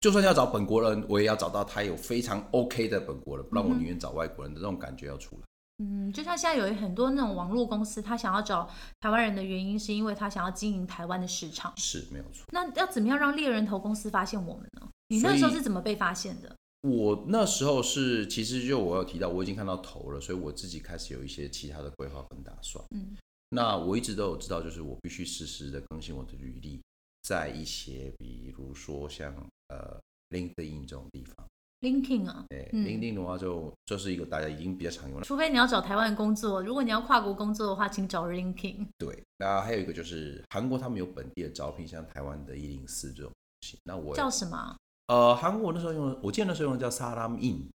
[0.00, 5.42] 就算要找本国人，我也要找到他有非常 OK 的本国人，不然我宁愿找外国人的这种感觉要出来。
[5.82, 8.68] 嗯，就像现在有很多那种网络公司，他想要找
[9.00, 11.72] 台湾人的原因，是因为他想要经营台湾的市场。
[11.76, 12.44] 是没有错。
[12.52, 14.86] 那要怎么样让猎人头公司发现我们呢？
[15.08, 16.54] 你那时候是怎么被发现的？
[16.82, 22.84] 我那时候是，其实就我有提到，我已经看到头了，所以我自己开始有一些其他的规划跟打算。
[22.94, 23.16] 嗯，
[23.48, 26.80] 那我一直都有知道，就是我必须实时的更新我的履历，
[27.22, 29.34] 在一些比如说像
[29.68, 31.34] 呃 LinkedIn 这种地方
[31.80, 35.24] ，LinkedIn 啊，对、嗯 LinkedIn 的话就这是一个大家已经比较常用了。
[35.24, 38.86] 除非你要找台湾工作，如果你要跨国工作的话，请找 LinkedIn。
[38.98, 43.78] 对，那还有一个就是韩国他们有本地的招聘，像台湾的一零四这种东西。
[43.84, 44.76] 那我叫什么啊？
[45.06, 47.68] 呃，韩国那时候用的，我记得那时候用的叫 Salam In，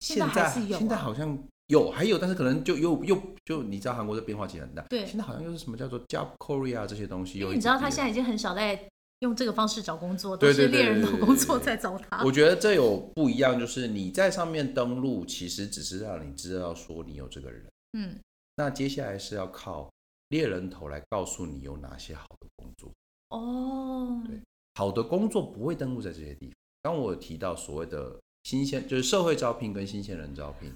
[0.00, 1.36] 现在现在好像
[1.70, 4.82] 有，还有，但是可能就又又就你知道韩国这变化其实很大。
[4.90, 8.88] 对现在好像又是什么叫做 Job Korea 这些东西，因为你知道他现在已经很少在
[9.20, 12.24] 用这个方式找工作，都是猎人头工作在找他。
[12.24, 17.64] 我觉得这有不一样，就是你在上面登录，其实只是让你知道说你有这个人。
[17.92, 18.18] 嗯，
[18.56, 19.88] 那接下来是要靠
[20.30, 22.90] 猎人头来告诉你有哪些好的工作。
[23.28, 24.40] 哦，对
[24.74, 26.54] 好的工作不会登录在这些地方。
[26.82, 30.74] 刚我有提到所谓的新鲜，就是社会招聘跟新鲜人招聘。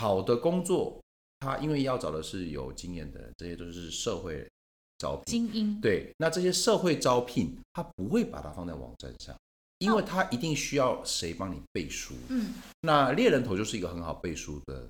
[0.00, 0.98] 好的工作
[1.40, 4.48] 他因为要找的是有经验的人，这些都是社会
[4.96, 5.24] 招聘。
[5.26, 9.36] 精英，对，那这些社会招聘，他不会把它放在网站上，
[9.76, 12.14] 因为他一定需要谁帮你背书。
[12.30, 14.88] 嗯，那猎人头就是一个很好背书的，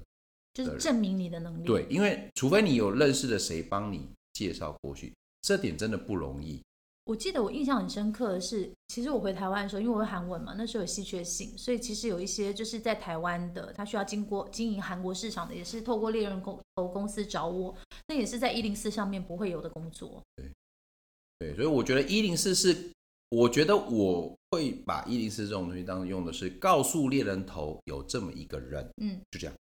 [0.54, 1.66] 就是证明你的能力。
[1.66, 6.62] 对，，因为除非你有认识的谁帮你介绍过去，这点真的不容易。
[7.11, 17.74] 我记得我印象很深刻的是，其实我回台湾的时候，因为我会韩文嘛，那时候有稀缺性，所以其实有一些就是在台湾的，他需要经过经营韩国市场的，也是透过猎人公投公司找我，
[18.06, 20.22] 那也是在一零四上面不会有的工作。
[21.40, 22.92] 对，所以我觉得一零四是，
[23.30, 29.56] 我觉得我会把一零四这种东西当用的是告诉猎人头有这么一个人，嗯，就这样。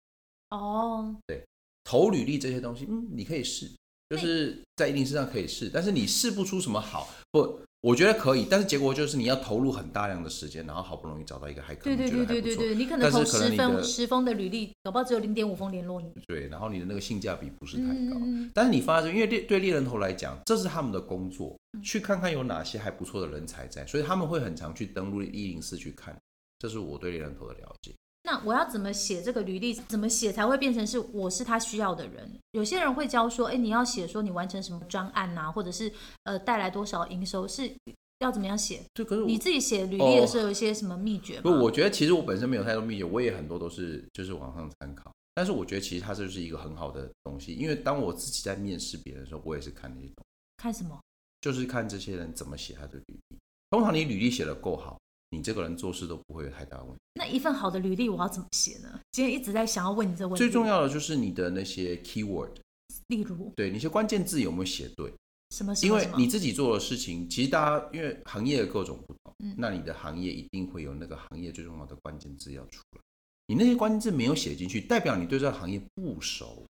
[0.50, 1.42] 哦，对
[1.82, 3.70] 投履历这些东西，嗯，你可以试，
[4.08, 16.10] 就是在一零四上可以试，但是你试不出什么好，不，我觉得可以，但是结果就是你要投入很大量的时间，然后好不容易找到一个还可对对能觉得还不错，对对对对，你可能但投十是可能你的封十封的履历，搞不好只有零点五封联络你。
[16.26, 18.16] 对，然后你的那个性价比不是太高，
[18.54, 26.16] 但是你发现，因为猎对猎人头来讲，这是他们的工作，嗯去看看有哪些还不错的人才在，所以他们会很常去登录一零四去看，
[26.58, 27.92] 这是我对猎人头的了解。
[28.22, 29.72] 那我要怎么写这个履历？
[29.72, 32.30] 怎么写才会变成是我是他需要的人？
[32.52, 35.90] 有些人会教说，哎，你要写说你完成什么专案呐、或者是
[36.24, 37.72] 呃带来多少营收，是
[38.18, 38.82] 要怎么样写？
[38.94, 41.42] 就，可是你自己写履历的时候有一些什么秘诀吗？
[41.42, 45.10] 不，我觉得其实我本身没有太多秘诀，我也很多都是就是网上参考。
[45.34, 50.24] 但是我觉得其实它就是一个很好的东西，因为当我自己在面试别人的时候，我也是看那些东西，
[50.56, 50.98] 看什么？
[51.40, 53.38] 就是看这些人怎么写他的履历。
[53.70, 54.98] 通常你履历写的够好，
[55.30, 56.98] 你这个人做事都不会有太大问题。
[57.14, 59.00] 那一份好的履历我要怎么写呢？
[59.12, 60.38] 今天一直在想要问你这个问题。
[60.38, 62.50] 最重，要的就是你的那些 keyword，
[63.08, 65.12] 例如对，那些关键字有没有写对？
[65.50, 73.00] 什么什因为你自己做的事情，其实大家因为行业的各种不同，嗯那你的行业一定会有那个行业最重要的关键字要出来。
[73.46, 76.66] 你那些关键字没有写进去，代表你对这个行业不熟，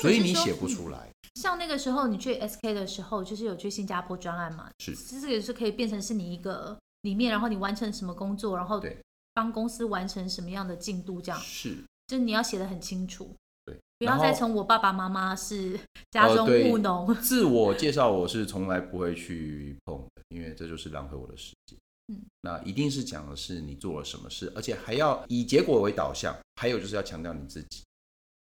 [0.00, 1.08] 所以你写不出来。
[1.36, 8.96] 像那个时候你去 SK 的时候，就是有去新加坡专案嘛，是这个也是可以变成是你一个里面，然后你完成什么工作，然后对
[9.34, 11.76] 帮公司完成什么样的进度，这样是，
[12.06, 13.30] 就是你要写的很清楚，
[13.64, 15.78] 对，不要再从我爸爸妈妈是
[16.10, 21.78] 家中务农，自我介绍我是从来不会去碰的，因为这就是浪费我的时间。
[22.08, 27.84] 嗯，那一定是讲的是你做了什么事，而且还要以结果为导向，还有就是要强调你自己。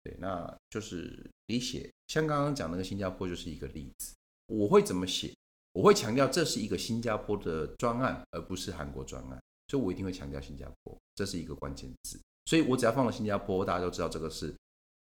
[0.03, 4.13] 对，那就是你写，像刚刚讲那个新加坡就是一个例子。
[4.45, 5.33] 我会怎么写？
[5.77, 12.19] 我会强调这是一个新加坡的专案，而不是韩国专案，所以我一定会强调新加坡，这是一个关键字。
[12.45, 14.51] 所以我只要放了新加坡，大家都知道这个是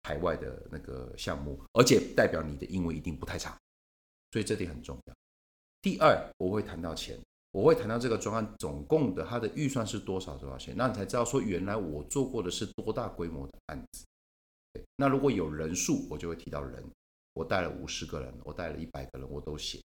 [0.04, 3.58] 海外的那个项目，而且代表你的英文一定不太差，
[4.34, 5.16] 所以这点很重要。
[5.82, 7.20] 第二，我会谈到钱，
[7.54, 14.06] 我会谈到这个专案总共的它的预算是多少多少钱，那你才知道说原来我做过的是多大规模的案子。
[14.74, 16.88] 对，那如果有人数，我就会提到人，
[17.34, 19.82] 我带了五十个人，我带了一百个人，我都写。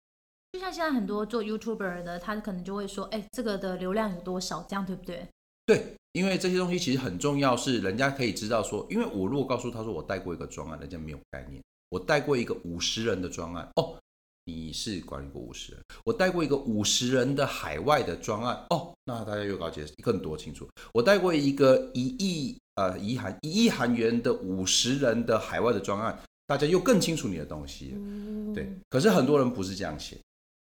[0.55, 5.27] 就像现在很多做 YouTuber 的，他可能就会说，哎，这个的流量有多少，这样对不对？
[5.65, 11.61] 对，因为这些东西其实很重要，是人家可以知道说，因为我如果告诉他说我带过一个专案，人家没有概念。
[11.89, 13.97] 我带过一个五十人的专案，哦，
[14.45, 20.65] 你是管理过五十人，我带过一个五十人的海外的专案，哦，那大家又了解更多清楚。
[20.93, 27.93] 我带过一个一亿呃一韩一亿韩元的五十人的海外的专案，大家又更清楚你的东西
[28.53, 30.17] 对，可是很多人不是这样写。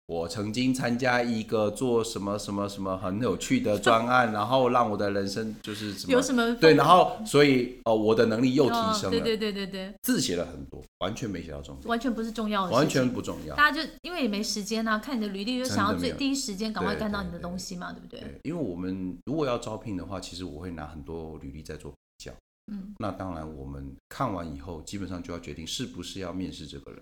[0.05, 9.09] 我曾经参加一个做什么什么什么很有趣的专案，然后让我的人生就是什么有什么对，然后所以哦，我的能力又提哦升了。
[9.11, 13.55] 对对对对对，字写了很多，完全没写到重点，完全不是重要的，完全不重要。
[13.55, 18.19] 大家就因为也没时间啊，看你的履历就想要最第一时间赶快看到你的东西嘛，对不对？
[18.19, 22.31] 对，因为我们如果要招聘的话，其实我会拿很多履历在做比较。
[22.71, 27.01] 嗯，那当然，我们看完以后，基本上就要决定是不是要面试这个人。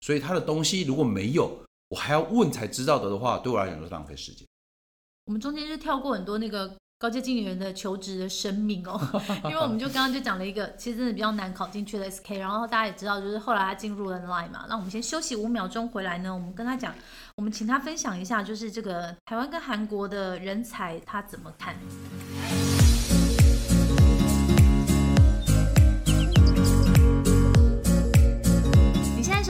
[0.00, 1.56] 所以他的东西如果没有，
[1.92, 4.48] 我还要问才知道的的话，对我来讲都是浪费时间。
[5.26, 8.98] 我们中间就跳过很多那个高阶经理人的求职的生命哦，
[9.44, 16.94] 因为我们就刚刚就讲了一个其实真的比较难考进去的 SK，然后大家也知道，就是后来他进入了 Line 嘛，那我们先休息五秒钟回来呢，我们跟他讲，
[17.36, 21.76] 我们请他分享一下，就是这个台湾跟韩国的人才他怎么看。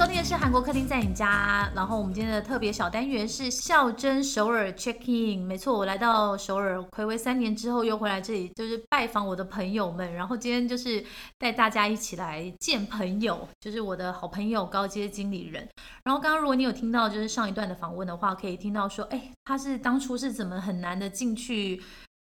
[0.03, 5.39] 收听的是韩国客厅在你家，然后我们今天的特别小单元是孝真首尔 check in。
[5.39, 10.13] 没错，我来到首尔，暌违三年之后又回来这里，就是拜访我的朋友们。
[10.13, 11.05] 然后今天就是
[11.39, 15.69] 带大家一起来见朋友，就是我的好朋友高阶经理人。
[16.03, 21.81] 然后刚刚如果你有听到就是上一段的访问的话，可以听到说，哎，他是当初是怎么很难的进去。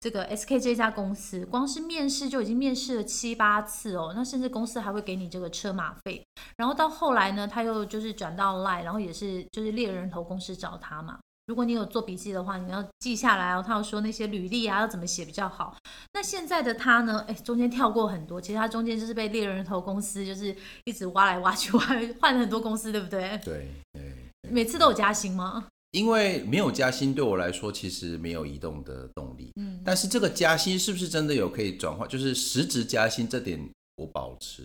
[0.01, 6.25] 这个 SK 这家公司，光是面试就已经面试了七八次哦，那甚至公司还会给你这个车马费。
[6.57, 11.19] 然后到后来呢，他又就是转到 Line，然后也是就是猎人头公司找他嘛。
[11.45, 13.63] 如果你有做笔记的话，你要记下来哦。
[13.65, 15.75] 他要说那些履历啊要怎么写比较好。
[16.13, 17.23] 那现在的他呢？
[17.27, 21.85] 哎，中间跳过很多，其实他中间就是被猎人头公司就是一直挖来挖去，挖
[22.19, 23.39] 换了很多公司，对不对？
[23.43, 24.17] 对对。
[24.49, 25.67] 每次都有加薪吗？
[25.91, 29.51] 因为没有加薪，对我来说其实没有移动的动力。
[29.57, 32.07] 嗯，但是这个加薪是不是真的有可以转换？
[32.07, 33.59] 就是实质加薪这点，
[33.97, 34.63] 我保持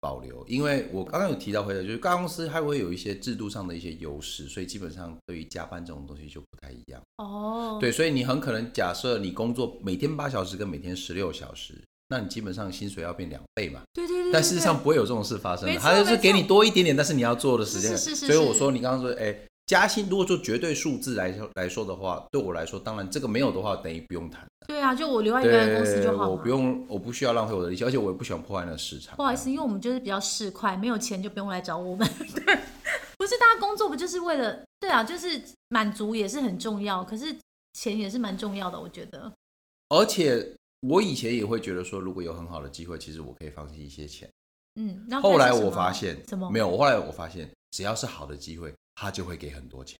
[0.00, 0.46] 保留。
[0.46, 7.02] 因为我刚刚有提到回来，就是大公司它会有一些制度上的一些优势，所以基本上对于加班这种东西就不太一样。
[7.16, 11.74] 哦，对，所以你很可能假设你工作每天八小时跟每天十六小时，
[12.08, 13.82] 那你基本上薪水要变两倍嘛？
[13.92, 14.32] 对对对。
[14.32, 17.90] 但事实上不会有这种事发生的，他就是给你多一点点，但是你要做的时间。
[17.98, 18.26] 是是是。
[18.28, 19.36] 所以我说你刚刚说，哎。
[19.68, 24.44] 加薪如果做绝对数字来说来说的话，对我来说，当然这个没有的话，等于不用谈。
[24.66, 29.14] 对啊，就我留在原来公司就好我不用，我不需要浪费我的力气，而且我也不喜欢破坏那个市场。
[29.16, 32.08] 不好意思，因为我们就是比较市侩，没有钱就不用来找我们。
[32.34, 32.58] 对，
[33.18, 34.58] 不是大家工作不就是为了？
[34.80, 35.38] 对啊，就是
[35.68, 37.36] 满足也是很重要，可是
[37.74, 39.30] 钱也是蛮重要的，我觉得。
[39.90, 40.50] 而且
[40.80, 44.26] 我以前也会觉得说，如果有很好的机会，其实我可以放弃一些钱。
[44.80, 46.50] 嗯，后来我发现什么？
[46.50, 48.72] 没有，我后来我发现，只要是好的机会。
[49.00, 49.96] 他就会给很多钱，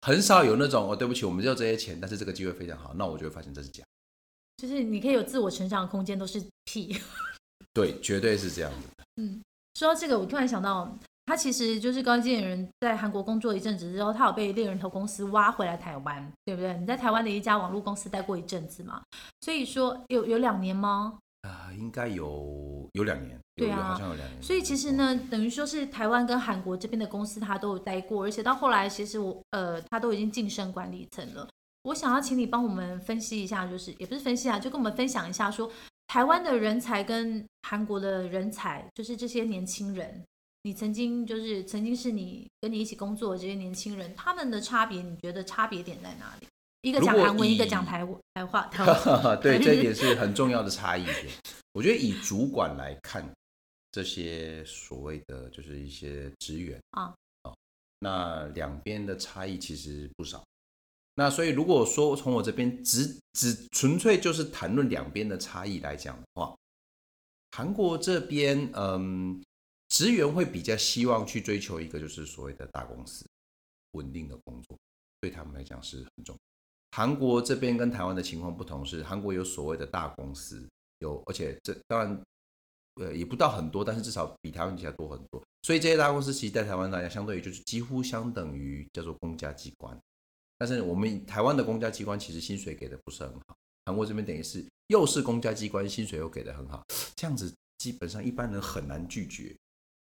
[0.00, 3.84] 很少有那种哦，对不起，我们就这些钱，但是这个机会非常好，那我就会发现这是假，
[4.56, 6.98] 就是你可以有自我成长的空间，都是屁，
[7.74, 9.04] 对，绝对是这样子的。
[9.16, 9.42] 嗯，
[9.74, 10.90] 说到这个，我突然想到，
[11.26, 16.74] 他其实就是高阶人在韩国工作一阵子之后，他有被猎人头公司挖回来台湾，对不对？
[16.78, 19.02] 你在台湾的一家网络公司待过一阵子嘛，
[19.42, 21.18] 所以说有有两年吗？
[21.42, 24.42] 啊，应该有有两年，对啊，好像有两年。
[24.42, 31.48] 所以其实呢，等于说是台湾跟韩国这边的公司，他都有待过，而且到后来，其实我呃，他都已经晋升管理层了。
[31.84, 35.70] 我想要请你帮我们分析一下，就是也不是分析啊，就跟我们分享一下，说
[36.08, 40.22] 台湾的人才跟韩国的人才，就是这些年轻人，
[40.64, 46.46] 你曾经就是曾经是你跟你一起工作的这些年轻人，他们的差别，你觉得差别点在哪里？
[46.82, 48.68] 一个讲韩文，一个讲台台话。
[49.42, 51.26] 对， 这一点是很重要的差异点。
[51.72, 53.28] 我觉得以主管来看，
[53.92, 57.54] 这些所谓的就是一些职员啊，哦，
[57.98, 60.42] 那两边的差异其实不少。
[61.16, 66.56] 那所以如果说从我这边只只纯粹就是谈论两边的差异来讲的话，
[67.50, 69.42] 韩国这边嗯，
[69.88, 73.26] 职员会比较希望去追求一个就是所谓的大公司
[73.92, 74.78] 稳定的工作，
[75.20, 76.49] 对他们来讲是很重要。
[76.92, 80.68] 韩国这边跟台湾的情况不同，是韩国有所谓的大公司，
[80.98, 82.22] 有而且这当然，
[82.96, 85.40] 呃，也不到很多，但是至少比台湾底下多很多。
[85.62, 89.96] 所以这些大公司其实，在台湾来讲，相对于就是几乎相等于叫做公家机关。
[90.58, 96.84] 但是我们台湾的公家机关其实薪水给的不是很好，韩国这边等于是又是公家机关，薪水又给的很好，
[97.14, 99.56] 这样子基本上一般人很难拒绝，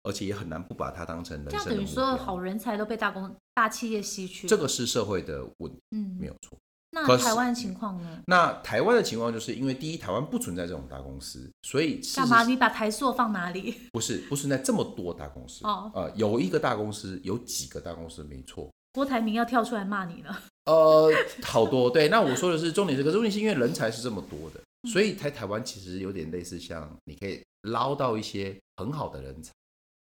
[0.03, 1.53] 而且也很难不把它当成人生。
[1.53, 6.59] 这样等于说好人才都被大公大企业吸去，这个是社会的问题，嗯，没有错。
[6.95, 8.23] 那台湾情况呢？
[8.27, 12.45] 那台湾的情况就是因为第一，台湾不存在这种大公司，所以干嘛？
[12.45, 13.75] 你把台塑放哪里？
[13.93, 15.91] 不是，不存在这么多大公司哦。
[15.95, 18.71] 呃，有一个大公司，有几个大公司，没错。
[18.93, 20.43] 郭台铭要跳出来骂你了。
[20.67, 21.11] 呃，
[21.43, 22.09] 好多对。
[22.09, 29.51] 那我说的是重点是，可是问题是因为人才是这么多的，所以台台湾其实有点类似像你可以捞到一些很好的人才。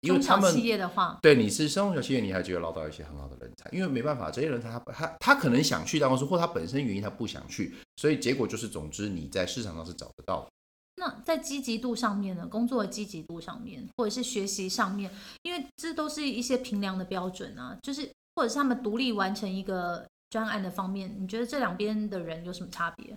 [0.01, 10.47] 因为他们企业的话，对你是中小企业，你还觉得捞到一些很好的人才，因为没办法，这些人才他他他可能想去大公司，或他本身原因他不想去，所以结果就是，总之你在市场上是找得到。
[10.95, 12.45] 那在积极度上面呢？
[12.47, 15.09] 工作的积极度上面，或者是学习上面，
[15.43, 23.15] 因为这都是一些评量的标准啊，就是或者是他们独立完成一个专案的方面，你觉得这两边的人有什么差别？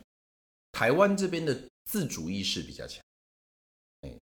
[0.72, 3.03] 台湾这边的自主意识比较强。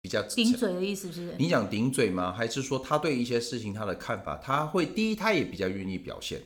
[0.03, 1.35] 比较顶嘴的意思是？
[1.39, 2.33] 你讲顶嘴吗？
[2.33, 6.41] 还是说他对一些事情他的看法，他会第一，他也比较愿意表现；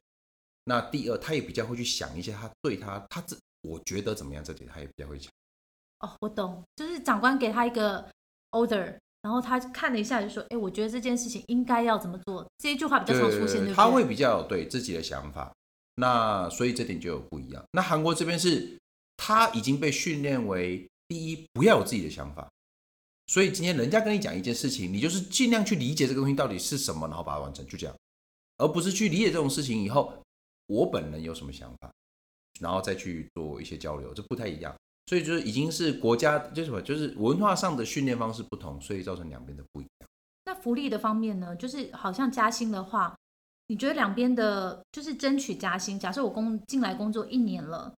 [0.65, 5.31] 那第二，他也比较会去想一些他对他他这我觉得怎么样这点，他也比较会讲。
[6.01, 8.09] 哦，我懂，就是长官给他一个
[8.53, 15.53] order，然后他看了一下就说：“哎，我觉得这件事情应该要怎么做。”这一句话比较常出现，对他会比较有对自己的想法。
[15.97, 17.65] 那所以这点就有不一样。
[17.73, 18.79] 那韩国这边是
[19.17, 22.49] 他已经被训练为第一，不要有自己的想法。
[23.29, 27.95] 所以今天人家跟你讲一件事情，你就是尽量去理解这个东西到底是什么，然后把它完成，就这样，
[28.57, 30.13] 而不是去理解这种事情以后，
[30.67, 31.93] 我本人有什么想法，
[32.59, 34.75] 然后再去做一些交流，这不太一样。
[35.07, 40.09] 所以就是已经是国家就是什么，就是文化上的训练方式不同，所以造成两边的不一样。
[40.45, 41.55] 那福利的方面呢？
[41.57, 43.15] 就是好像加薪的话，
[43.67, 46.01] 你觉得两边的就是争取加薪？
[46.01, 47.95] 假设我工进来工作一年了，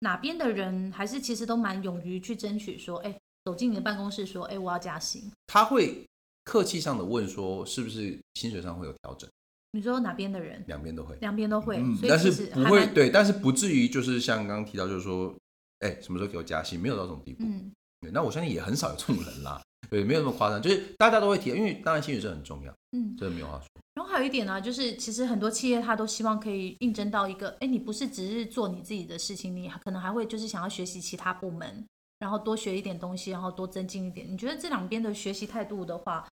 [0.00, 5.30] 哪边的人还是其实都蛮勇于去争取说，哎，走进你的办公室说，哎，我要加薪。
[5.46, 6.04] 他会
[6.44, 9.28] 客气上的问说，是不是薪水上会有调整？
[9.72, 10.62] 你说哪边的人？
[10.66, 15.34] 两边都会，两边都会，嗯，但是不会对，但是不至于就是像刚刚提到，就是说，
[15.80, 16.80] 哎，什么时候给我加薪？
[16.80, 17.44] 没有到这种地步。
[17.44, 19.60] 嗯，对，那我相信也很少有这种人啦。
[19.90, 23.66] 对，没有那么夸张，就是大家都会提，因为当然薪水是很重要，嗯，这没有话说。
[23.94, 31.86] 然后还有一点呢，就是其实很多企业他都希望可以应征到一个，哎，你不是只是做你自己的事情，你可能还会就是想要学习其他部门，
[32.24, 34.26] 然后多学一点东西，然后多增进一点。
[34.26, 36.26] 你觉得这两边的学习态度的话，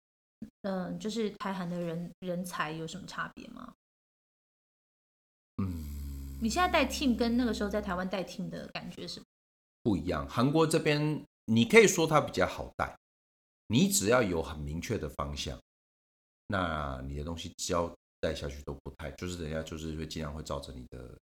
[0.62, 3.74] 嗯、就是台韩的人人才有什么差别吗？
[5.58, 5.84] 嗯，
[6.40, 9.20] 你现在带 team 跟那个时候在台湾带 team 的感觉是？
[9.82, 10.30] 不一样。
[10.30, 12.96] 韩国这边你可以说它比较好带，
[13.66, 15.60] 你只要有很明确的方向，
[16.50, 21.18] 那你的东西只要带下去都不太，就是人家就是会尽量会照着你的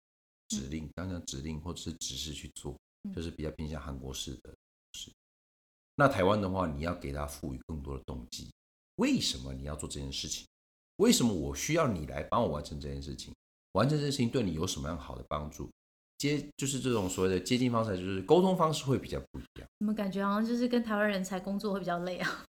[0.50, 4.57] 指令，刚刚指令或者是指示去做，嗯就是比较偏向韩国式的式。
[6.00, 8.50] 那台湾的话，你要给他赋予更多的动机，
[8.98, 10.46] 为什么你要做这件事情？
[10.98, 13.34] 为什么我需要你来帮我完成这件事情？
[13.74, 15.70] 完成这件事情对你有什么样好的帮助？
[16.20, 19.68] 接就是这种所谓的接近方式，就是沟通方式会比较不一样。
[19.80, 22.46] 怎么感觉好像就是跟台湾人才工作会比较累啊？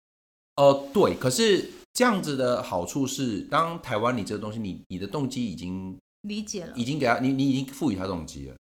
[0.57, 8.55] 哦， 对，可是这样子的好处是，当台湾你这个东西，你你的动机已经理解了已，经给他，你你已经赋予他动机了，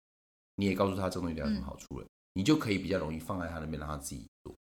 [0.57, 4.32] 你也告诉他这个东西对他有什么好处了，你就可以比较容易放在他那边，让他自己做。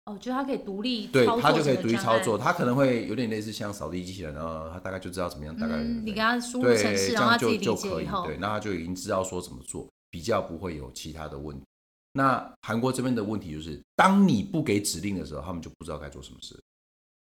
[0.06, 11.64] 哦，就是他可以独立对他就可以独立操作，他可能会有点类似像扫地机器人，然后他大概就知道怎么样，大概、嗯，你给他输入对程式，这然后他自己理样就就解以后，可以对，那他就已经知道说怎么做，比较不会有其他的问题。
[12.12, 16.54] 那韩国这边的问题就是，当你不给指令的时候，他们就不知道该做什么事。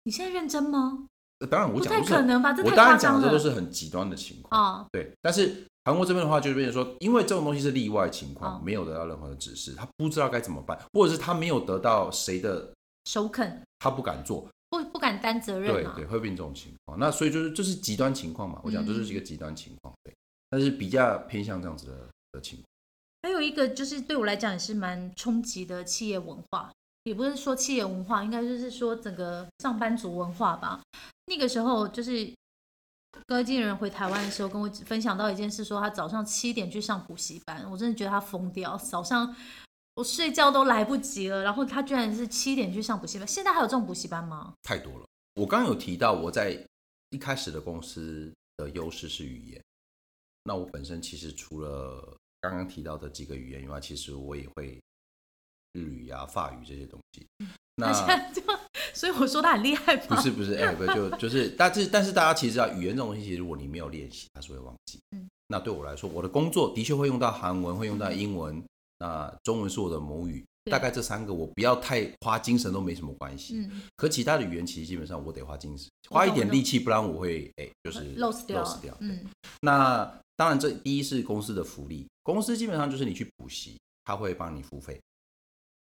[0.05, 1.07] 你现在认真吗？
[1.41, 4.61] 呃当然，我讲的是可能吧我当然讲的这都是很极端的情况。
[4.61, 12.73] 哦，对，但是韩国这边的话，就是变成说，因为这种东西是例外情况，哦没有得到任何的指示，他不知道该怎么办，或者是他没有得到谁的，
[13.05, 16.11] 首肯他不敢做，不不敢担责任啊对对，。
[16.11, 16.99] 会变这种情况。
[16.99, 20.13] 那所以就是这是极端情况嘛，我讲这就是一个极端情况，对，
[20.51, 21.93] 但是比较偏向这样子的
[22.33, 22.65] 的情况。
[23.23, 26.71] 还有一个就是对我来讲也是蛮冲击的企业文化，
[27.09, 30.81] 也不是说企业文化，应该就是说整个上班族文化吧。
[31.27, 32.33] 那个时候就是
[33.27, 38.77] 歌经人回台湾的时候，跟我分享到一件事，说他早上七点去上补习班，我真的觉得他疯掉。
[38.77, 39.35] 早上
[39.95, 43.27] 我睡觉都来不及了，然后他居然是七点去上补习班。
[43.27, 44.53] 现在还有这种补习班吗？
[44.63, 45.07] 太多了。
[45.35, 46.59] 我刚刚有提到我在
[47.11, 49.63] 一开始的公司的优势是语言，
[50.45, 54.81] 那我本身其实除了刚刚提到的几个语言以外，其实我也会
[55.73, 57.27] 日语啊、法语这些东西。
[57.77, 57.93] 那
[58.33, 58.43] 就，
[58.93, 60.17] 所以我说他很厉害吧？
[60.17, 64.99] 不是不 是，哎、不就就是，但是但是大家其实知道，语言这种东西，其实如果你没有练习，它是会忘记。
[65.13, 68.63] 嗯那对我来说，我的工作的确会用到韩文，会用到英文，
[68.99, 73.55] 那中文是我的母语，大概这三个我不要太花精神都没什么关系。
[73.57, 78.95] 嗯，可其他的语言其实基本上我得花精神，花一点力气，不然我会哎、就是 lose 掉 lost 掉。
[79.01, 79.25] 嗯，
[79.63, 80.05] 那
[80.37, 85.01] 当然，这第一是公司的福利，公司基本上就是你去补习，他会帮你付费，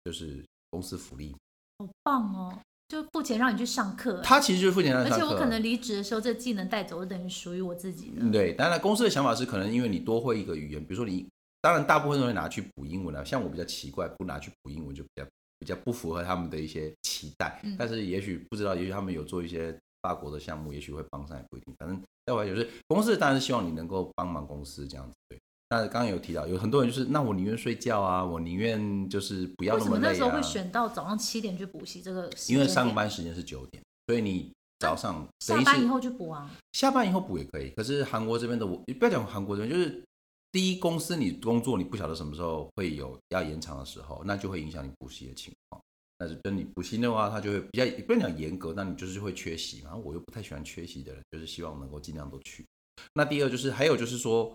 [0.07, 0.41] 就是
[0.71, 1.35] 公司福利。
[1.79, 4.21] 好棒哦，就付钱让你去上课。
[4.21, 5.25] 他其实就是付钱让你而上课。
[5.25, 11.27] 且我可能离职的时候，这技能带走，就等于属于我自己对，当然公司的想法是，可能因为你多会一个语言，比如说你，
[11.61, 13.21] 当然大部分都会拿去补英文啊。
[13.21, 15.27] 像我比较奇怪，不拿去补英文就比较
[15.59, 17.59] 比较不符合他们的一些期待。
[17.63, 21.75] 嗯但是也许不知道，也许他们有做一些法国的项目，也许会帮上，也不一定。
[21.77, 25.13] 反正在我来讲，就是公司当然是希望你能够帮忙公司这样子。
[25.27, 25.39] 对，
[25.69, 30.41] 那刚刚有提到，有很多人就是，那我宁愿睡觉啊，我宁愿就是不要为什么那累啊那时候会。
[30.41, 32.59] 选到早上七点去补习这个时间点？
[32.59, 36.49] 因为上班时间是九点，所以你早上等于是下班以后去补啊。
[36.73, 40.03] 下班以后补也可以，可是韩国这边的我不要讲韩国这边，就是
[40.51, 45.81] 第一公司你工作你不晓得什么时候会有要延长的时候，那就会影响你补习的情况。
[46.19, 49.95] 但是跟你补习的话，它就会比较不能讲严格，那你就是会缺席嘛。
[49.95, 52.65] 我又不太喜欢缺席的人，就是希望能够尽量都去。
[53.13, 54.51] 那第二就是还有就是说，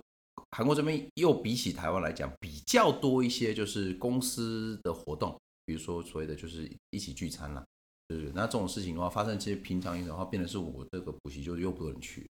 [0.57, 7.65] 韩国这边又比起台湾来讲比较多一些，就是公司的活动，比如说所谓的就是一起聚餐啦。
[8.09, 12.29] 就是那这种事情的话，发生其实平常一点的话，变成是我这个补习就又不能去。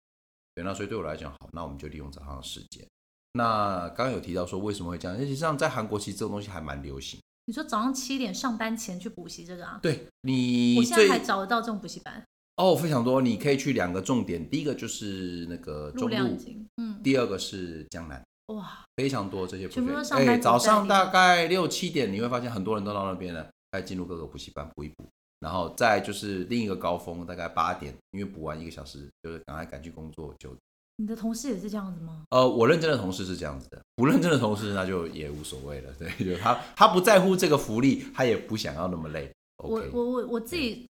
[0.54, 2.86] 对，那所以对我来讲，好，那我们就利用早上的时间。
[3.34, 7.20] 那刚刚有提到说为什么会这样，实际上在韩国其实这种东西还蛮流行。
[7.46, 9.80] 你说早上七点上班前去补习这个啊？
[9.82, 12.24] 对你我现在最还找得到这种补习班，
[12.58, 16.38] 哦非常多，你可以去两个重点，第一个就是那个中路，
[16.78, 18.22] 嗯，第二个是江南。
[18.48, 25.08] 哇，非常多这些补习班族早上大概六七点，你会发现很多人都到那边了，开始进入各个补习班补一补，
[25.40, 30.54] 然后再就是另一个高峰，大概八点，因为补完一个小时，就是赶快赶去工作，就
[30.98, 32.24] 你的同事也是这样子吗？
[32.30, 35.92] 呃，我认真的同事是这样子的，不认真的同事那就也无所谓了。
[35.98, 39.32] 对，就他他不在乎这个福利，他也不想要那么累。
[39.64, 40.86] 我我我我自己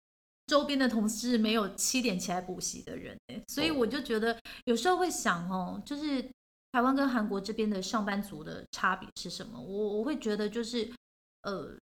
[0.50, 6.22] 周边的同事没有七点起来补习的人、欸，所以哦我就觉得有时候会想哦，就是
[6.72, 9.62] 台湾跟韩国这边的上班族的差别是什么？
[9.62, 10.92] 我我会觉得就是
[11.44, 11.78] 呃。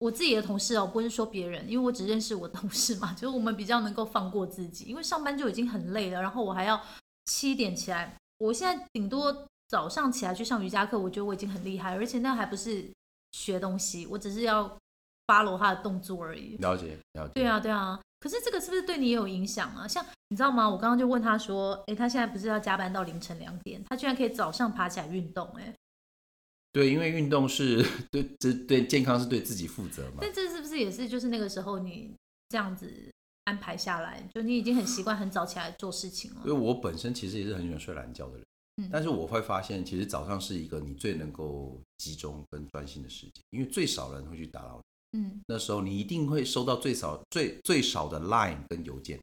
[0.00, 6.80] 我自己的同事哦，不是说别人，因为我只认识我同事嘛， 就是我们比较能够放过自己，因为上班就已经很累了，然后我还要
[7.24, 12.88] 七点起来，我现在顶多早上起来去上瑜伽课，我觉得我已经很厉害，而且那还不是
[13.32, 14.78] 学东西，我只是要
[15.28, 16.56] follow 他的动作而已。
[16.56, 17.34] 了解了解。
[17.34, 18.00] 对啊，对啊。
[18.18, 19.86] 可是这个是不是对你也有影响啊？
[19.86, 20.68] 像你知道吗？
[20.68, 25.72] 我刚刚就问他说，诶，他现在不是要加班到凌晨两点，他居然可以早上爬起来运动、哎，
[26.72, 30.16] 对，因为运动是对这对健康是对自己负责嘛。
[30.20, 32.12] 但这是不是也是就是那个时候你
[32.48, 32.92] 这样子
[33.44, 36.52] 安排下来，就你已经很习惯很早起来做事情了因为？
[36.52, 38.44] 我本身其实也是很喜欢睡懒觉的人，
[38.82, 44.82] 嗯但是我会发现，其实早上是一个你最能够集中跟专心的时间，因为最少人会去打扰你。
[45.12, 49.18] 嗯，那时候你一定会收到最少最最少的 Line 跟邮件，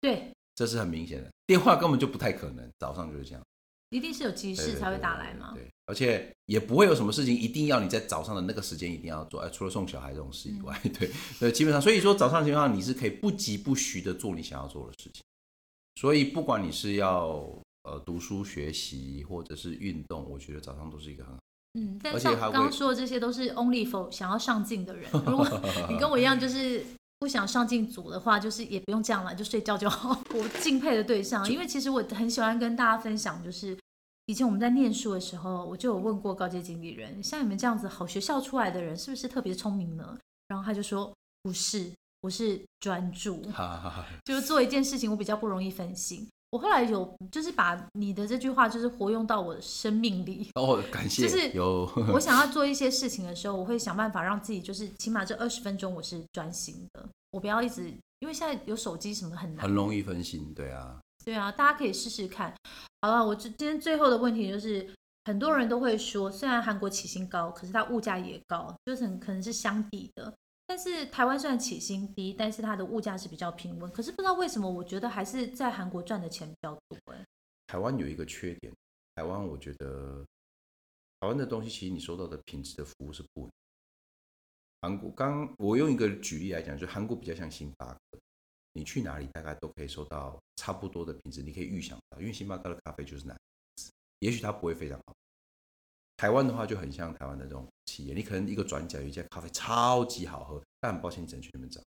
[0.00, 1.30] 对，这是很明显的。
[1.46, 3.42] 电话根本就不太可能，早上就是这样。
[3.90, 5.52] 一定是有急事才会打来嘛。
[5.52, 11.10] 对，而且也不会有什么事情一定要你在早上的那个时间一定要做，哎，除了送小孩这种事以外，嗯 对
[11.40, 15.22] 对，基本上，所以说早上情况下你是可以不急不徐的做你想要做的事情。
[15.96, 21.39] 所以不管你是要呃读书学习或者是运动，我觉得早上都是一个很好。
[21.74, 25.08] 嗯，但像刚刚说的这些都是 only for 想要上进的人。
[25.26, 25.46] 如果
[25.88, 26.84] 你跟我一样就是
[27.20, 30.20] 不想上进组的话，就是也不用这样了，就睡觉就好。
[30.34, 33.78] 我敬佩的对象，因为其实我很喜欢跟大家分享，就是
[34.26, 40.18] 以前我们在念书的时候，我就有问过高阶经理人，像你们这样子好学校出来的人，是不是特别聪明呢？
[40.48, 41.12] 然后他就说
[41.42, 41.92] 不是，
[42.22, 43.40] 我是专注。
[44.24, 46.26] 就是做一件事情，我比较不容易分心。
[46.50, 50.48] 我后来有就是把你的这句话就是活用到我的生命里。
[50.54, 59.74] 哦，感谢，就是有 我想要 做一些事情的时候，我会想办法让自己就是起码这二十分钟我是专心的，我不要一直因为现在有手机什么很难很。
[59.74, 62.52] 容易分心，对啊，对啊，大家可以试试看。
[63.02, 64.92] 好了，我今天最后的问题就是，
[65.26, 70.34] 很多人都会说，虽然韩国起薪高，可是它物价也高，就是很可能是相抵的。
[70.70, 73.90] 但是台湾虽然起薪低，但是它的物价是比较平稳。
[73.90, 76.96] 可是不知道为什么，我觉得还是在韩国赚的钱比较多。
[77.06, 77.26] 哎，
[77.66, 78.72] 台湾有一个缺点，
[79.16, 80.24] 台湾我觉得
[81.18, 83.50] 台湾的东西其实你收到的品质的服务是不。
[84.82, 88.20] 韩国刚我用一个举例来讲，就韩国比较像星巴克，
[88.74, 93.40] 你去哪里大概都可以收到差不多的品质，你可以预想到，因为星巴克的咖啡就是那样
[93.74, 93.90] 子，
[94.20, 95.16] 也许它不会非常好。
[96.20, 101.80] 台湾的话就很像台湾的这种企业，你可能一个转角有一家咖啡超级好喝，但很抱歉你只能去那边找。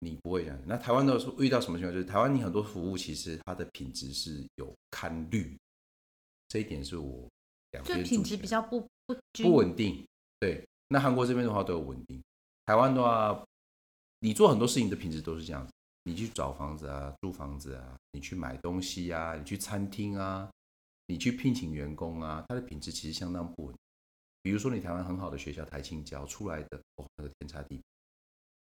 [0.00, 0.62] 你不会这样。
[0.66, 1.94] 那台湾的时候遇到什么情况？
[1.94, 5.56] 就是台湾你很多服务其实它的品质是有堪虑，
[6.48, 7.26] 这一点是我
[7.70, 10.06] 两就边品质比较不不均不稳定。
[10.38, 12.22] 对，那韩国这边的话都有稳定，
[12.66, 13.42] 台湾的话，
[14.18, 15.72] 你做很多事情的品质都是这样子。
[16.04, 20.50] 你去找房子啊，租房子啊，你去买东西啊，你去餐厅啊，
[21.10, 23.74] 你去聘请员工啊，他的品质其实相当不稳。
[24.42, 27.82] 比如说你台湾很好的学校台青教出来的，哦，那个天差地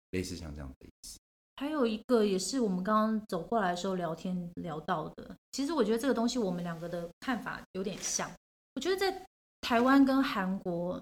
[0.10, 1.20] 别，类似像这样的意思。
[1.58, 8.28] 还有一个也是我们刚刚走过来的时候聊天聊到的，其实我觉得这个东西我们两个的看法有点像。
[8.74, 9.24] 我觉得在
[9.62, 11.00] 台湾跟韩国，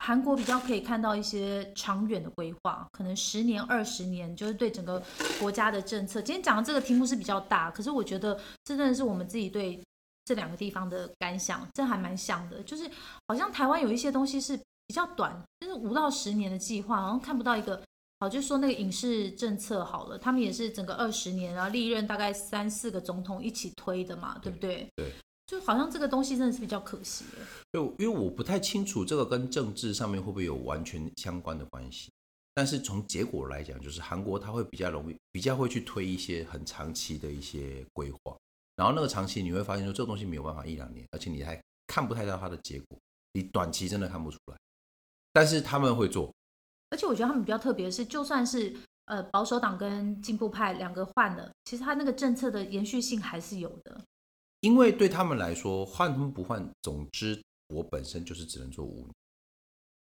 [0.00, 5.02] 韩国比较可以看到一些长远的规划，可能十年、二十年，就是对整个
[5.40, 6.20] 国家的政策。
[6.20, 9.82] 今天讲的这个题目是比较大，可是我觉得真的是我们自己对
[10.26, 12.62] 这两个地方的感想，这还蛮像的。
[12.64, 12.90] 就是
[13.28, 14.54] 好像台湾有一些东西是
[14.86, 17.82] 比较短，就是五到十年的计划，好像看不到一个。
[18.18, 24.88] 好，就说那个影视政策好了，他们也是整个二十年，然后历任大概三四个总统一起推的嘛，对不对？
[24.96, 25.12] 对，
[25.46, 27.46] 就好像这个东西真的是比较可惜耶。
[27.74, 32.10] 就因为我不太清楚这个跟政治上面会不会有完全相关的关系，
[32.54, 38.34] 但是从结果来讲，就是韩国它会比较容易，比较会去推一些很长期的一些规划，
[38.76, 42.98] 然后那个长期你会发现说这个东西没有办法一两年，而且你还看不太到它的结果，
[43.32, 44.56] 你短期真的看不出来，
[45.32, 46.32] 但是他们会做，
[46.90, 54.00] 而且我觉得他们比较特别的是，就算是呃保守党跟进步派两个换了，其实他那个政策的延续性还是有的。
[54.60, 59.10] 因为对他们来说换他们不换，总之我本身就是只能做五年，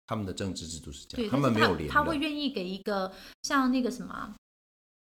[0.06, 3.12] 他们的政治制度是这对，样，他们没有连他会任愿意给一个
[3.42, 4.34] 像那个什么啊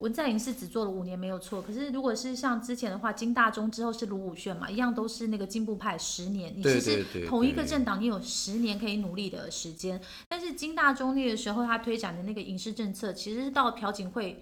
[0.00, 14.38] 文在寅是只做了五年没有错，可是如果是像之前的话，金大中之后是卢武铉嘛，一样都是那个进步派十年，你其实同一个政党你有十年可以努力的时间，但是金大中那个时候他推展的那个影视政策，其实是到朴槿惠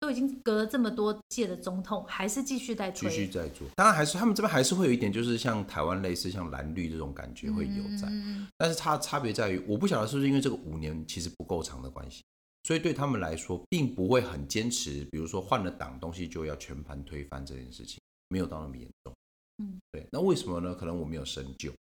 [0.00, 3.26] 都已经隔了这么多届的总统，还是继续在继续。
[3.26, 3.66] 在做。
[3.76, 12.22] 当然还是他们这边还是会有一点，就是像台湾类似像蓝绿这种感觉会有在，嗯但是差差别在于，我不晓得是不是因为这个五年其实不够长的关系，
[12.70, 17.98] 所以对他们来说并不会很坚持，比如说换了党东西就要全盘推翻这件事情，
[18.28, 19.12] 没有到那么严重。
[19.58, 20.06] 嗯，对。
[20.12, 20.72] 那为什么呢？
[20.72, 21.72] 可能我没有深究，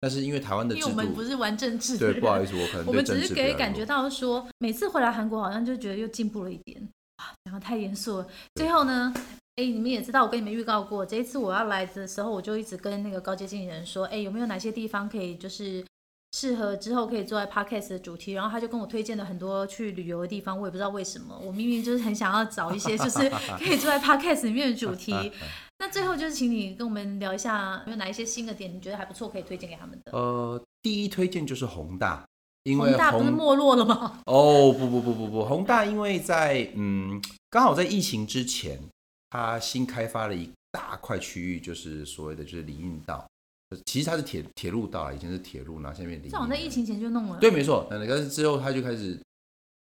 [0.00, 6.82] 但是因为台湾的制度，因为我们不是玩政治的对，不好意思，我可能对我们只是给感觉到说，每次回来韩国好像就觉得又进步了一点
[7.18, 8.26] 啊，讲的太严肃了。
[8.56, 9.14] 最后呢，
[9.54, 15.86] 哎，你们也知道，我跟你们预告过，这一次我要来的时候，我就一直跟那个高阶经理人说，哎，有没有哪些地方可以就是
[16.32, 18.32] 适合之后可以做在 podcast 的主题？
[18.32, 25.12] 然后他就跟我推荐了很多去旅游的地方，我也不知道为什么，我明明就是很想要找一些就是 可以做在 podcast 里面的主题。
[25.78, 30.12] 那最后就是请你跟我们聊一下，有有哪一些新的点你觉得还不错，可以推荐给他们的？
[30.12, 32.24] 呃，第一推荐就是宏大，
[32.62, 34.20] 因为宏大不是没落了吗？
[34.26, 37.20] 哦，不不不不不，宏大因为在嗯，
[37.50, 38.78] 刚好在疫情之前，
[39.30, 43.26] 它新开发了一大块区域，就是所谓的就是林荫道，呃
[43.86, 47.38] 其实它是铁铁路道啊，以前是铁路，然后现在变林荫这好在疫情前就弄了。
[47.38, 49.18] 对，没错，但是之后它就开始，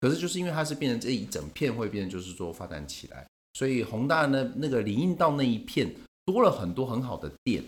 [0.02, 5.94] 可是就是因为它是变成这一整片会变成就是说发展起来，所以宏大呢那个林荫道那一片
[6.26, 7.64] 多了很多很好的店，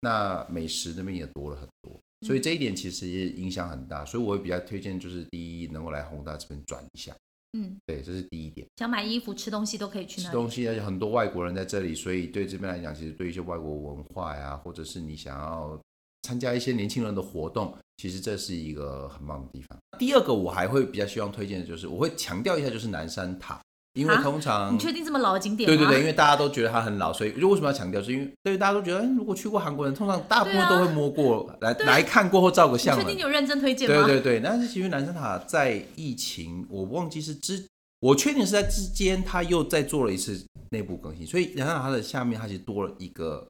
[0.00, 7.14] 那美食那边也多了很多，所以这一点其实也影响很大，所以我会比较推荐就是第一能够来宏大这边转一下，
[7.58, 8.64] 嗯，对，这是第一点。
[8.76, 10.30] 想买衣服、吃东西都可以去那里。
[10.30, 15.76] 吃东西，而且很多外国人在这里，所以对这边来讲，其实对一些外国文化呀，或者是你想要
[16.22, 19.76] 参加一些年轻人的活动，其实这是一个很棒的地方。
[19.98, 23.60] 第二个，我还会比较希望推荐的就是，我会强调一下，就是南山塔，
[23.98, 25.76] 因为啊通常、你确定这么老的景点吗？
[25.76, 28.00] 对对对，因为大家都觉得它很老，所以就为什么要强调？
[28.00, 34.06] 是因为对大家都觉得，哎，如果去过韩国人，通常大部分都会摸过、来来看过后照个相了确定你有认真推荐吗？
[34.06, 37.66] 对对对，但是其实南山塔在疫情，我忘记是之，
[37.98, 40.40] 我确定是在之间，它又再做了一次
[40.70, 43.44] 内部更新，所以南山塔它的下面它其实多了一个，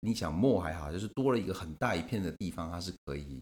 [0.00, 3.40] 你想墨还好，就是多了一个很大一片的地方，它是可以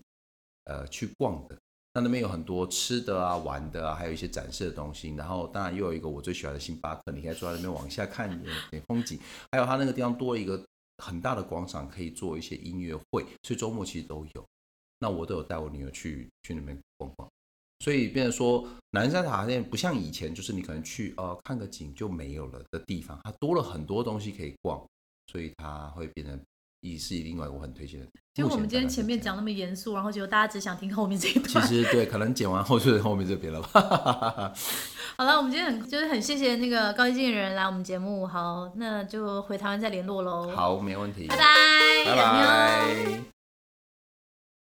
[0.67, 1.57] 呃去逛的。
[1.95, 5.15] 那那边有很多吃的啊、玩的啊，还有一些展示的东西。
[5.15, 9.19] 然后当然又有一个我最喜欢的星巴克，你可以坐在那边往下看点点风景。
[9.53, 10.61] 还有它那个地方多一个
[10.99, 14.45] 很大的广场，可以做一些音乐会，所以周末其实都有。
[14.99, 17.29] 那我都有带我女儿去去那边逛逛，
[17.81, 24.85] 所以变成说南山塔现在不像以前，就是你可能去呃看个景就没有了的地方，它多了很多东西可以逛，
[25.31, 26.41] 所以它会变成
[26.93, 28.07] 也是另外我很推荐的。
[28.35, 31.67] 其实我们今天前面讲那么严肃，然后结果大家只想听后面这一其段。
[31.67, 34.53] 实对，可能剪完后就是 后面这边了吧。
[35.17, 41.45] 好了，我们今天很就是很谢谢那个高级经理人来我们节目，好，那就回台湾再联络喽。，好，没问题，拜拜，
[42.07, 43.34] 拜拜。